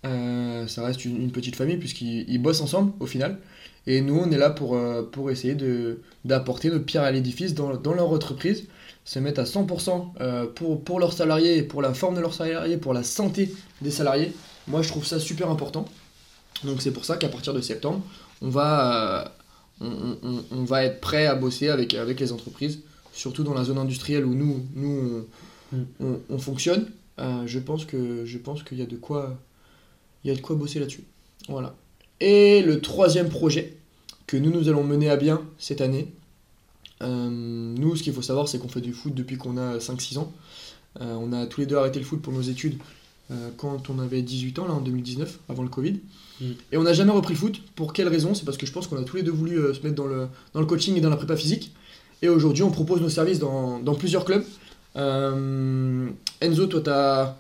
Ça 0.03 0.83
reste 0.83 1.05
une, 1.05 1.21
une 1.21 1.31
petite 1.31 1.55
famille 1.55 1.77
puisqu'ils 1.77 2.41
bossent 2.41 2.61
ensemble 2.61 2.93
au 2.99 3.05
final. 3.05 3.39
Et 3.87 4.01
nous, 4.01 4.17
on 4.17 4.29
est 4.31 4.37
là 4.37 4.51
pour, 4.51 4.75
euh, 4.75 5.01
pour 5.01 5.31
essayer 5.31 5.57
d'apporter 6.25 6.69
notre 6.69 6.85
pierre 6.85 7.01
à 7.01 7.11
l'édifice 7.11 7.53
dans, 7.55 7.75
dans, 7.75 7.93
leur 7.93 8.11
entreprise, 8.11 8.67
se 9.03 9.17
mettre 9.17 9.39
à 9.39 9.45
100% 9.45 10.13
euh, 10.21 10.45
pour, 10.45 10.83
pour 10.83 10.99
leurs 10.99 11.13
salariés, 11.13 11.63
pour 11.63 11.81
la 11.81 11.95
forme 11.95 12.15
de 12.15 12.21
leurs 12.21 12.35
salariés, 12.35 12.77
pour 12.77 12.93
la 12.93 13.03
santé 13.03 13.51
des 13.81 13.89
salariés. 13.89 14.31
Moi, 14.67 14.81
je 14.81 14.89
trouve 14.89 15.05
ça 15.05 15.19
super 15.19 15.49
important. 15.49 15.85
Donc 16.63 16.83
c'est 16.83 16.91
pour 16.91 17.03
ça 17.03 17.17
qu'à 17.17 17.29
partir 17.29 17.53
de 17.53 17.61
septembre, 17.61 18.03
on 18.43 18.49
va, 18.49 19.33
euh, 19.81 20.15
on, 20.21 20.43
on, 20.51 20.63
va 20.65 20.83
être 20.83 20.99
prêt 20.99 21.25
à 21.25 21.33
bosser 21.33 21.69
avec, 21.69 21.95
avec 21.95 22.19
les 22.19 22.31
entreprises, 22.31 22.81
surtout 23.13 23.43
dans 23.43 23.55
la 23.55 23.63
zone 23.63 23.77
industrielle 23.77 24.25
où 24.25 24.35
nous, 24.35 24.67
nous 24.75 25.25
on, 25.99 26.19
mm. 26.29 26.37
fonctionne. 26.37 26.85
je 27.17 27.59
pense 27.59 27.85
que 27.85 28.25
je 28.25 28.37
pense 28.37 28.61
qu'il 28.63 28.77
y 28.77 28.81
a 28.81 28.85
de 28.85 28.97
quoi 28.97 29.37
il 30.23 30.29
y 30.29 30.31
a 30.31 30.35
de 30.35 30.41
quoi 30.41 30.55
bosser 30.55 30.79
là-dessus. 30.79 31.03
Voilà. 31.47 31.75
Et 32.19 32.61
le 32.61 32.81
troisième 32.81 33.29
projet, 33.29 33.77
que 34.29 34.37
nous, 34.37 34.51
nous 34.51 34.69
allons 34.69 34.83
mener 34.83 35.09
à 35.09 35.15
bien 35.15 35.41
cette 35.57 35.81
année. 35.81 36.13
Euh, 37.01 37.29
nous, 37.29 37.95
ce 37.95 38.03
qu'il 38.03 38.13
faut 38.13 38.21
savoir, 38.21 38.47
c'est 38.47 38.59
qu'on 38.59 38.67
fait 38.67 38.81
du 38.81 38.93
foot 38.93 39.15
depuis 39.15 39.37
qu'on 39.37 39.57
a 39.57 39.79
5-6 39.79 40.19
ans. 40.19 40.31
Euh, 41.01 41.15
on 41.19 41.33
a 41.33 41.47
tous 41.47 41.61
les 41.61 41.65
deux 41.65 41.77
arrêté 41.77 41.97
le 41.97 42.05
foot 42.05 42.21
pour 42.21 42.31
nos 42.31 42.41
études 42.41 42.77
euh, 43.31 43.49
quand 43.57 43.89
on 43.89 43.97
avait 43.97 44.21
18 44.21 44.59
ans, 44.59 44.67
là 44.67 44.75
en 44.75 44.81
2019, 44.81 45.39
avant 45.49 45.63
le 45.63 45.69
Covid. 45.69 45.99
Mm. 46.41 46.45
Et 46.71 46.77
on 46.77 46.83
n'a 46.83 46.93
jamais 46.93 47.11
repris 47.11 47.33
le 47.33 47.39
foot. 47.39 47.59
Pour 47.75 47.91
quelle 47.91 48.07
raison? 48.07 48.35
C'est 48.35 48.45
parce 48.45 48.57
que 48.57 48.67
je 48.67 48.71
pense 48.71 48.85
qu'on 48.85 48.97
a 48.97 49.03
tous 49.03 49.15
les 49.15 49.23
deux 49.23 49.31
voulu 49.31 49.55
se 49.73 49.81
mettre 49.81 49.95
dans 49.95 50.05
le, 50.05 50.27
dans 50.53 50.59
le 50.59 50.67
coaching 50.67 50.95
et 50.95 51.01
dans 51.01 51.09
la 51.09 51.17
prépa 51.17 51.35
physique. 51.35 51.73
Et 52.21 52.29
aujourd'hui, 52.29 52.61
on 52.61 52.69
propose 52.69 53.01
nos 53.01 53.09
services 53.09 53.39
dans, 53.39 53.79
dans 53.79 53.95
plusieurs 53.95 54.25
clubs. 54.25 54.43
Enzo, 54.95 56.67
toi, 56.67 56.81
tu 56.81 56.89
as 56.91 57.35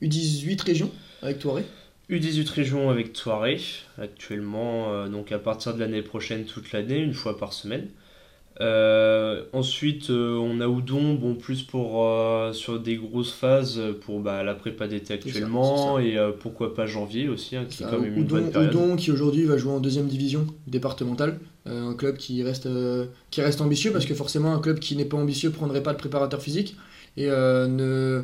eu 0.00 0.08
18 0.08 0.60
régions 0.62 0.90
avec 1.22 1.38
Touré 1.38 1.64
U18 2.10 2.48
régions 2.52 2.90
avec 2.90 3.12
Toiré, 3.12 3.60
actuellement, 4.00 4.92
euh, 4.92 5.08
donc 5.08 5.32
à 5.32 5.40
partir 5.40 5.74
de 5.74 5.80
l'année 5.80 6.02
prochaine, 6.02 6.44
toute 6.44 6.70
l'année, 6.72 6.98
une 6.98 7.14
fois 7.14 7.36
par 7.36 7.52
semaine. 7.52 7.88
Euh, 8.60 9.42
ensuite, 9.52 10.08
euh, 10.10 10.38
on 10.38 10.60
a 10.60 10.68
Oudon, 10.68 11.14
bon, 11.14 11.34
plus 11.34 11.62
pour 11.62 12.08
sur 12.54 12.78
des 12.78 12.96
grosses 12.96 13.32
phases 13.32 13.82
pour 14.02 14.20
bah, 14.20 14.44
la 14.44 14.54
prépa 14.54 14.86
d'été 14.86 15.14
actuellement 15.14 15.98
et 15.98 16.16
pourquoi 16.40 16.74
pas 16.74 16.86
janvier 16.86 17.28
aussi, 17.28 17.56
hein, 17.56 17.66
qui 17.68 17.82
est 17.82 17.86
quand 17.86 17.98
même 17.98 18.16
une 18.16 18.24
bonne 18.24 18.50
période. 18.50 18.74
Oudon 18.74 18.96
qui 18.96 19.10
aujourd'hui 19.10 19.44
va 19.44 19.56
jouer 19.56 19.72
en 19.72 19.80
deuxième 19.80 20.06
division 20.06 20.46
départementale, 20.68 21.40
un 21.66 21.94
club 21.94 22.16
qui 22.16 22.42
reste, 22.44 22.68
qui 23.30 23.42
reste 23.42 23.60
ambitieux 23.60 23.90
parce 23.90 24.06
que 24.06 24.14
forcément, 24.14 24.54
un 24.54 24.60
club 24.60 24.78
qui 24.78 24.96
n'est 24.96 25.04
pas 25.04 25.16
ambitieux 25.16 25.50
prendrait 25.50 25.82
pas 25.82 25.92
de 25.92 25.98
préparateur 25.98 26.40
physique 26.40 26.76
et 27.16 27.26
ne, 27.26 28.22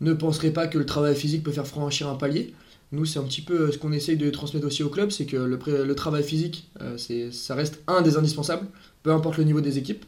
ne 0.00 0.12
penserait 0.12 0.52
pas 0.52 0.68
que 0.68 0.78
le 0.78 0.86
travail 0.86 1.16
physique 1.16 1.42
peut 1.42 1.52
faire 1.52 1.66
franchir 1.66 2.08
un 2.08 2.14
palier. 2.14 2.54
Nous, 2.92 3.04
c'est 3.04 3.18
un 3.18 3.24
petit 3.24 3.42
peu 3.42 3.70
ce 3.70 3.78
qu'on 3.78 3.92
essaye 3.92 4.16
de 4.16 4.30
transmettre 4.30 4.66
aussi 4.66 4.82
au 4.82 4.88
club, 4.88 5.10
c'est 5.10 5.26
que 5.26 5.36
le, 5.36 5.94
travail 5.94 6.22
physique, 6.22 6.70
euh, 6.80 6.96
ça 7.30 7.54
reste 7.54 7.80
un 7.86 8.00
des 8.00 8.16
indispensables, 8.16 8.66
peu 9.02 9.12
importe 9.12 9.36
le 9.36 9.44
niveau 9.44 9.60
des 9.60 9.76
équipes. 9.76 10.04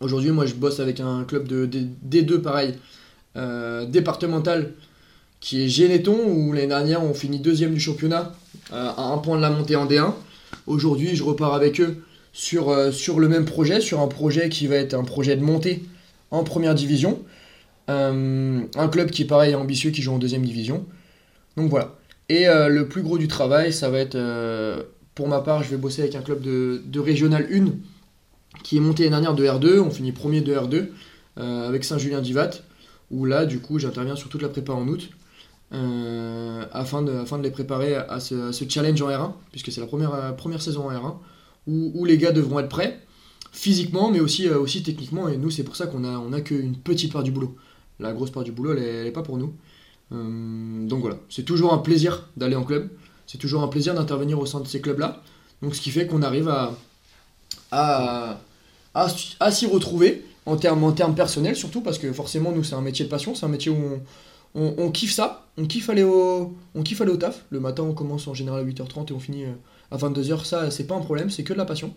Aujourd'hui, 0.00 0.30
moi, 0.30 0.46
je 0.46 0.54
bosse 0.54 0.80
avec 0.80 1.00
un 1.00 1.24
club 1.24 1.48
de, 1.48 1.66
D- 1.66 1.88
D2, 2.08 2.38
pareil, 2.38 2.74
euh, 3.36 3.86
départemental, 3.86 4.72
qui 5.40 5.62
est 5.64 5.68
Généton, 5.68 6.16
où 6.28 6.52
l'année 6.52 6.68
dernière, 6.68 7.02
on 7.02 7.12
finit 7.12 7.40
deuxième 7.40 7.74
du 7.74 7.80
championnat, 7.80 8.32
euh, 8.72 8.90
à 8.96 9.02
un 9.02 9.18
point 9.18 9.36
de 9.36 9.42
la 9.42 9.50
montée 9.50 9.74
en 9.76 9.86
D1. 9.86 10.14
Aujourd'hui, 10.66 11.16
je 11.16 11.24
repars 11.24 11.54
avec 11.54 11.80
eux 11.80 12.02
sur, 12.32 12.70
euh, 12.70 12.92
sur 12.92 13.18
le 13.18 13.28
même 13.28 13.44
projet, 13.44 13.80
sur 13.80 14.00
un 14.00 14.06
projet 14.06 14.48
qui 14.48 14.66
va 14.66 14.76
être 14.76 14.94
un 14.94 15.04
projet 15.04 15.36
de 15.36 15.42
montée 15.42 15.82
en 16.30 16.44
première 16.44 16.74
division. 16.74 17.20
Euh, 17.88 18.60
un 18.76 18.88
club 18.88 19.10
qui 19.10 19.22
est 19.22 19.26
pareil 19.26 19.54
ambitieux, 19.54 19.90
qui 19.90 20.02
joue 20.02 20.12
en 20.12 20.18
deuxième 20.18 20.44
division. 20.44 20.86
Donc 21.60 21.68
voilà. 21.68 21.94
Et 22.30 22.48
euh, 22.48 22.68
le 22.68 22.88
plus 22.88 23.02
gros 23.02 23.18
du 23.18 23.28
travail, 23.28 23.72
ça 23.72 23.90
va 23.90 23.98
être, 23.98 24.14
euh, 24.14 24.82
pour 25.14 25.28
ma 25.28 25.40
part, 25.40 25.62
je 25.62 25.68
vais 25.68 25.76
bosser 25.76 26.00
avec 26.00 26.14
un 26.14 26.22
club 26.22 26.40
de, 26.40 26.98
Régional 26.98 27.46
1 27.52 27.72
qui 28.62 28.78
est 28.78 28.80
monté 28.80 29.04
l'année 29.04 29.26
dernière 29.26 29.34
de 29.34 29.44
R2. 29.44 29.80
On 29.80 29.90
finit 29.90 30.12
premier 30.12 30.40
de 30.40 30.54
R2 30.54 30.88
euh, 31.38 31.68
avec 31.68 31.84
Saint-Julien-Divat, 31.84 32.50
où 33.10 33.26
là, 33.26 33.44
du 33.44 33.60
coup, 33.60 33.78
j'interviens 33.78 34.16
sur 34.16 34.30
toute 34.30 34.40
la 34.40 34.48
prépa 34.48 34.72
en 34.72 34.88
août. 34.88 35.10
afin, 35.70 37.02
de, 37.02 37.42
les 37.42 37.50
préparer 37.50 37.94
à 37.94 38.20
ce, 38.20 38.64
challenge 38.68 39.02
en 39.02 39.08
R1, 39.08 39.32
puisque 39.50 39.70
c'est 39.70 39.82
la 39.82 39.86
première, 39.86 40.62
saison 40.62 40.88
en 40.88 40.92
R1, 40.92 41.16
où, 41.66 42.04
les 42.06 42.16
gars 42.16 42.32
devront 42.32 42.58
être 42.58 42.70
prêts, 42.70 43.00
physiquement, 43.52 44.10
mais 44.10 44.20
aussi, 44.20 44.48
techniquement, 44.82 45.28
et 45.28 45.36
nous, 45.36 45.50
c'est 45.50 45.64
pour 45.64 45.76
ça 45.76 45.86
qu'on 45.86 46.04
a, 46.04 46.16
on 46.18 46.30
qu'une 46.40 46.76
petite 46.76 47.12
part 47.12 47.22
du 47.22 47.32
boulot. 47.32 47.54
La 47.98 48.14
grosse 48.14 48.30
part 48.30 48.44
du 48.44 48.52
boulot, 48.52 48.72
elle 48.72 49.04
n'est 49.04 49.10
pas 49.10 49.22
pour 49.22 49.36
nous. 49.36 49.52
Euh, 50.12 50.86
donc 50.86 51.00
voilà, 51.00 51.16
c'est 51.28 51.44
toujours 51.44 51.72
un 51.72 51.78
plaisir 51.78 52.28
d'aller 52.36 52.56
en 52.56 52.64
club, 52.64 52.88
c'est 53.26 53.38
toujours 53.38 53.62
un 53.62 53.68
plaisir 53.68 53.94
d'intervenir 53.94 54.38
au 54.38 54.46
sein 54.46 54.60
de 54.60 54.66
ces 54.66 54.80
clubs-là. 54.80 55.22
Donc 55.62 55.74
ce 55.74 55.80
qui 55.80 55.90
fait 55.90 56.06
qu'on 56.06 56.22
arrive 56.22 56.48
à, 56.48 56.74
à, 57.70 58.38
à, 58.94 59.08
à 59.40 59.50
s'y 59.50 59.66
retrouver 59.66 60.24
en 60.46 60.56
termes, 60.56 60.82
en 60.84 60.92
termes 60.92 61.14
personnels 61.14 61.56
surtout, 61.56 61.80
parce 61.80 61.98
que 61.98 62.12
forcément 62.12 62.52
nous 62.52 62.64
c'est 62.64 62.74
un 62.74 62.80
métier 62.80 63.04
de 63.04 63.10
passion, 63.10 63.34
c'est 63.34 63.46
un 63.46 63.50
métier 63.50 63.70
où 63.70 63.76
on, 63.76 64.60
on, 64.60 64.74
on 64.78 64.90
kiffe 64.90 65.12
ça, 65.12 65.46
on 65.58 65.66
kiffe, 65.66 65.90
aller 65.90 66.02
au, 66.02 66.56
on 66.74 66.82
kiffe 66.82 67.00
aller 67.00 67.12
au 67.12 67.16
taf. 67.16 67.44
Le 67.50 67.60
matin 67.60 67.84
on 67.84 67.92
commence 67.92 68.26
en 68.26 68.34
général 68.34 68.60
à 68.60 68.64
8h30 68.64 69.10
et 69.10 69.12
on 69.12 69.20
finit 69.20 69.44
euh, 69.44 69.52
à 69.90 69.96
22h, 69.96 70.44
ça 70.44 70.70
c'est 70.70 70.86
pas 70.86 70.94
un 70.96 71.00
problème, 71.00 71.30
c'est 71.30 71.44
que 71.44 71.52
de 71.52 71.58
la 71.58 71.64
passion. 71.66 71.94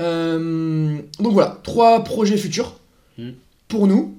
Euh, 0.00 0.98
donc 1.18 1.32
voilà, 1.32 1.58
trois 1.62 2.04
projets 2.04 2.36
futurs 2.36 2.74
Mm. 3.18 3.30
pour 3.66 3.88
nous. 3.88 4.17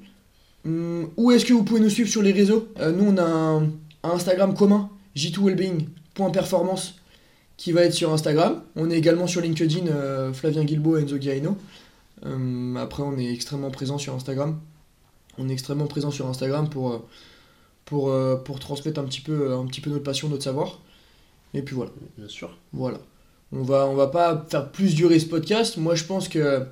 Hum, 0.65 1.09
où 1.17 1.31
est-ce 1.31 1.45
que 1.45 1.53
vous 1.53 1.63
pouvez 1.63 1.79
nous 1.79 1.89
suivre 1.89 2.09
sur 2.09 2.21
les 2.21 2.31
réseaux 2.31 2.67
Euh, 2.79 2.91
Nous, 2.91 3.05
on 3.05 3.17
a 3.17 3.23
un, 3.23 3.63
un 4.03 4.09
Instagram 4.11 4.53
commun, 4.53 4.89
j2wellbeing.performance, 5.15 6.95
qui 7.57 7.71
va 7.71 7.83
être 7.83 7.93
sur 7.93 8.11
Instagram. 8.13 8.61
On 8.75 8.89
est 8.89 8.97
également 8.97 9.27
sur 9.27 9.41
LinkedIn, 9.41 9.87
euh, 9.87 10.33
Flavien 10.33 10.63
Guilbault 10.63 10.97
et 10.97 11.01
Enzo 11.01 11.17
Guiaino. 11.17 11.57
Hum, 12.25 12.77
après, 12.77 13.03
on 13.03 13.17
est 13.17 13.31
extrêmement 13.31 13.71
présent 13.71 13.97
sur 13.97 14.13
Instagram. 14.13 14.59
On 15.37 15.47
est 15.49 15.53
extrêmement 15.53 15.87
présent 15.87 16.11
sur 16.11 16.27
Instagram 16.27 16.69
pour, 16.69 16.91
euh, 16.91 16.99
pour, 17.85 18.09
euh, 18.09 18.35
pour 18.35 18.59
transmettre 18.59 18.99
un 18.99 19.05
petit, 19.05 19.21
peu, 19.21 19.53
un 19.53 19.65
petit 19.65 19.81
peu 19.81 19.89
notre 19.89 20.03
passion, 20.03 20.27
notre 20.29 20.43
savoir. 20.43 20.79
Et 21.53 21.61
puis 21.61 21.75
voilà. 21.75 21.91
Bien 22.17 22.27
sûr. 22.27 22.57
Voilà. 22.73 22.99
On 23.51 23.63
va, 23.63 23.87
on 23.87 23.95
va 23.95 24.07
pas 24.07 24.45
faire 24.49 24.69
plus 24.71 24.93
durer 24.95 25.17
ce 25.19 25.25
podcast. 25.25 25.77
Moi, 25.77 25.95
je 25.95 26.03
pense 26.03 26.27
que 26.27 26.63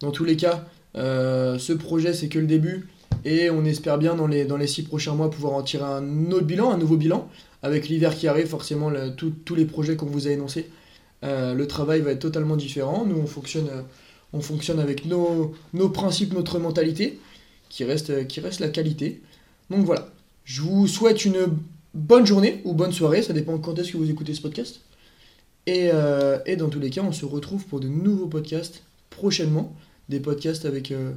dans 0.00 0.10
tous 0.10 0.24
les 0.24 0.36
cas, 0.36 0.64
euh, 0.96 1.58
ce 1.58 1.72
projet, 1.72 2.12
c'est 2.12 2.28
que 2.28 2.38
le 2.38 2.46
début. 2.46 2.88
Et 3.24 3.50
on 3.50 3.64
espère 3.64 3.98
bien 3.98 4.14
dans 4.14 4.26
les, 4.26 4.44
dans 4.44 4.56
les 4.56 4.66
six 4.66 4.82
prochains 4.82 5.14
mois 5.14 5.30
pouvoir 5.30 5.54
en 5.54 5.62
tirer 5.62 5.84
un 5.84 6.30
autre 6.30 6.46
bilan, 6.46 6.70
un 6.70 6.78
nouveau 6.78 6.96
bilan. 6.96 7.28
Avec 7.62 7.88
l'hiver 7.88 8.14
qui 8.14 8.28
arrive, 8.28 8.46
forcément, 8.46 8.92
tous 9.16 9.54
les 9.54 9.64
projets 9.64 9.96
qu'on 9.96 10.06
vous 10.06 10.28
a 10.28 10.30
énoncés, 10.30 10.70
euh, 11.24 11.54
le 11.54 11.66
travail 11.66 12.00
va 12.00 12.12
être 12.12 12.20
totalement 12.20 12.56
différent. 12.56 13.04
Nous, 13.04 13.16
on 13.16 13.26
fonctionne, 13.26 13.68
euh, 13.68 13.82
on 14.32 14.40
fonctionne 14.40 14.78
avec 14.78 15.04
nos, 15.04 15.54
nos 15.74 15.88
principes, 15.88 16.32
notre 16.32 16.58
mentalité, 16.58 17.18
qui 17.68 17.84
reste, 17.84 18.26
qui 18.28 18.40
reste 18.40 18.60
la 18.60 18.68
qualité. 18.68 19.20
Donc 19.70 19.84
voilà. 19.84 20.08
Je 20.44 20.62
vous 20.62 20.86
souhaite 20.86 21.24
une 21.24 21.48
bonne 21.94 22.24
journée 22.24 22.60
ou 22.64 22.72
bonne 22.72 22.92
soirée, 22.92 23.22
ça 23.22 23.32
dépend 23.32 23.58
quand 23.58 23.78
est-ce 23.78 23.92
que 23.92 23.96
vous 23.98 24.10
écoutez 24.10 24.34
ce 24.34 24.40
podcast. 24.40 24.80
Et, 25.66 25.90
euh, 25.92 26.38
et 26.46 26.56
dans 26.56 26.68
tous 26.68 26.80
les 26.80 26.90
cas, 26.90 27.02
on 27.02 27.12
se 27.12 27.26
retrouve 27.26 27.66
pour 27.66 27.80
de 27.80 27.88
nouveaux 27.88 28.28
podcasts 28.28 28.82
prochainement. 29.10 29.76
Des 30.08 30.20
podcasts 30.20 30.64
avec, 30.64 30.90
euh, 30.90 31.12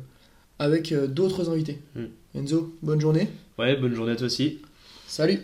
avec 0.62 0.92
euh, 0.92 1.08
d'autres 1.08 1.50
invités. 1.50 1.80
Mm. 1.96 2.40
Enzo, 2.40 2.76
bonne 2.84 3.02
journée. 3.02 3.28
Ouais, 3.58 3.76
bonne 3.76 3.96
journée 3.96 4.12
à 4.12 4.16
toi 4.16 4.28
aussi. 4.28 4.60
Salut 5.08 5.40